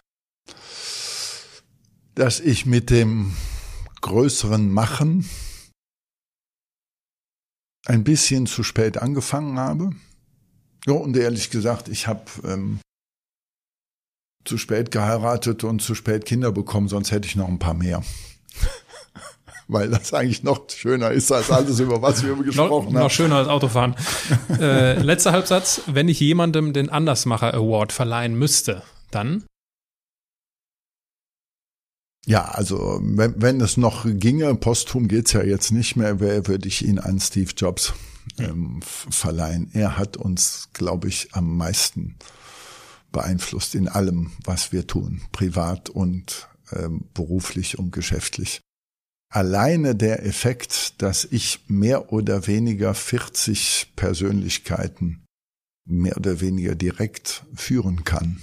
[2.15, 3.35] Dass ich mit dem
[4.01, 5.29] größeren Machen
[7.85, 9.91] ein bisschen zu spät angefangen habe.
[10.85, 12.79] Ja, und ehrlich gesagt, ich habe ähm,
[14.45, 18.03] zu spät geheiratet und zu spät Kinder bekommen, sonst hätte ich noch ein paar mehr.
[19.67, 22.93] Weil das eigentlich noch schöner ist als alles, über was wir gesprochen noch, haben.
[22.93, 23.95] Noch schöner als Autofahren.
[24.59, 25.81] äh, letzter Halbsatz.
[25.87, 29.45] Wenn ich jemandem den Andersmacher Award verleihen müsste, dann?
[32.25, 36.85] Ja, also wenn, wenn es noch ginge, posthum geht's ja jetzt nicht mehr, würde ich
[36.85, 37.93] ihn an Steve Jobs
[38.37, 39.69] ähm, verleihen.
[39.73, 42.17] Er hat uns, glaube ich, am meisten
[43.11, 48.61] beeinflusst in allem, was wir tun, privat und ähm, beruflich und geschäftlich.
[49.29, 55.23] Alleine der Effekt, dass ich mehr oder weniger 40 Persönlichkeiten
[55.85, 58.41] mehr oder weniger direkt führen kann,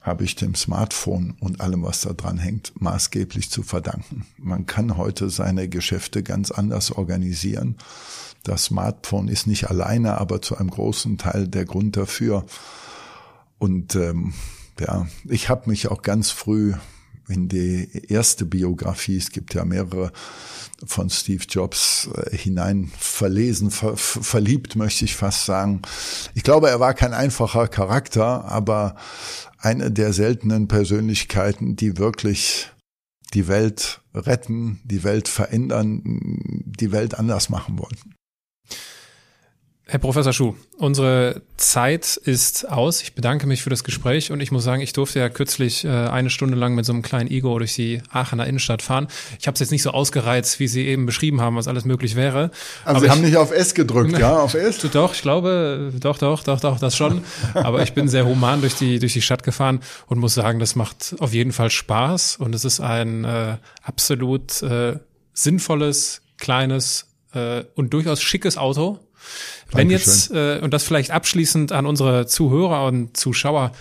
[0.00, 4.26] habe ich dem Smartphone und allem, was da dran hängt, maßgeblich zu verdanken.
[4.36, 7.76] Man kann heute seine Geschäfte ganz anders organisieren.
[8.44, 12.46] Das Smartphone ist nicht alleine, aber zu einem großen Teil der Grund dafür,
[13.58, 14.34] und ähm,
[14.80, 16.74] ja, ich habe mich auch ganz früh
[17.28, 20.12] in die erste Biografie, es gibt ja mehrere
[20.86, 25.82] von Steve Jobs äh, hinein verlesen, ver, verliebt möchte ich fast sagen.
[26.34, 28.96] Ich glaube, er war kein einfacher Charakter, aber
[29.58, 32.70] eine der seltenen Persönlichkeiten, die wirklich
[33.34, 36.02] die Welt retten, die Welt verändern,
[36.64, 38.14] die Welt anders machen wollten.
[39.90, 43.00] Herr Professor Schuh, unsere Zeit ist aus.
[43.00, 45.88] Ich bedanke mich für das Gespräch und ich muss sagen, ich durfte ja kürzlich äh,
[45.88, 49.08] eine Stunde lang mit so einem kleinen Ego durch die Aachener Innenstadt fahren.
[49.40, 52.16] Ich habe es jetzt nicht so ausgereizt, wie Sie eben beschrieben haben, was alles möglich
[52.16, 52.50] wäre.
[52.84, 54.76] Also Aber Sie haben nicht auf S gedrückt, ja, auf S?
[54.92, 57.22] Doch, ich glaube, doch, doch, doch, doch, das schon.
[57.54, 60.76] Aber ich bin sehr human durch die durch die Stadt gefahren und muss sagen, das
[60.76, 64.98] macht auf jeden Fall Spaß und es ist ein äh, absolut äh,
[65.32, 68.98] sinnvolles, kleines äh, und durchaus schickes Auto
[69.72, 73.72] wenn jetzt, äh, und das vielleicht abschließend an unsere Zuhörer und Zuschauer,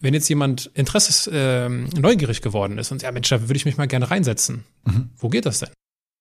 [0.00, 3.76] wenn jetzt jemand Interesse äh, neugierig geworden ist und ja Mensch, da würde ich mich
[3.76, 4.64] mal gerne reinsetzen.
[4.84, 5.10] Mhm.
[5.18, 5.70] Wo geht das denn?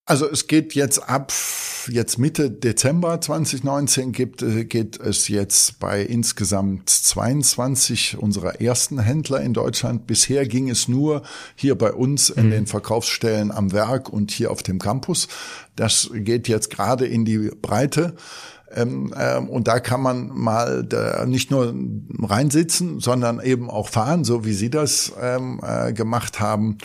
[0.05, 1.33] Also es geht jetzt ab
[1.89, 9.41] jetzt Mitte Dezember 2019 gibt, äh, geht es jetzt bei insgesamt 22 unserer ersten Händler
[9.41, 10.07] in Deutschland.
[10.07, 11.23] Bisher ging es nur
[11.55, 12.51] hier bei uns in mhm.
[12.51, 15.27] den Verkaufsstellen am Werk und hier auf dem Campus.
[15.75, 18.15] Das geht jetzt gerade in die Breite.
[18.75, 21.73] Ähm, ähm, und da kann man mal da nicht nur
[22.21, 26.77] reinsitzen, sondern eben auch fahren, so wie Sie das ähm, äh, gemacht haben.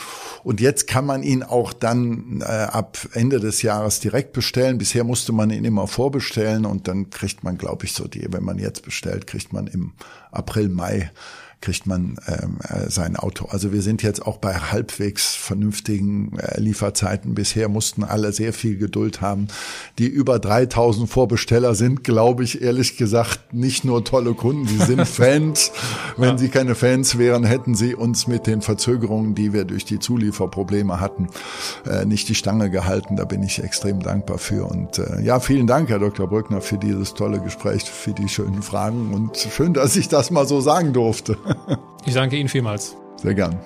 [0.45, 4.79] Und jetzt kann man ihn auch dann äh, ab Ende des Jahres direkt bestellen.
[4.79, 8.45] Bisher musste man ihn immer vorbestellen und dann kriegt man, glaube ich, so die, wenn
[8.45, 9.93] man jetzt bestellt, kriegt man im
[10.31, 11.11] April, Mai
[11.63, 13.47] kriegt man ähm, äh, sein Auto.
[13.49, 17.35] Also wir sind jetzt auch bei halbwegs vernünftigen äh, Lieferzeiten.
[17.35, 19.47] Bisher mussten alle sehr viel Geduld haben.
[19.99, 25.07] Die über 3000 Vorbesteller sind, glaube ich, ehrlich gesagt, nicht nur tolle Kunden, die sind
[25.09, 25.71] Fans.
[26.17, 26.39] Wenn ja.
[26.39, 31.01] sie keine Fans wären, hätten sie uns mit den Verzögerungen, die wir durch die Zulieferprobleme
[31.01, 31.29] hatten,
[31.89, 33.17] äh, nicht die Stange gehalten.
[33.17, 34.67] Da bin ich extrem dankbar für.
[34.67, 36.27] Und äh, ja, vielen Dank, Herr Dr.
[36.27, 40.47] Brückner, für dieses tolle Gespräch, für die schönen Fragen und schön, dass ich das mal
[40.47, 41.37] so sagen durfte.
[42.05, 42.97] Ich danke Ihnen vielmals.
[43.17, 43.59] Sehr gern.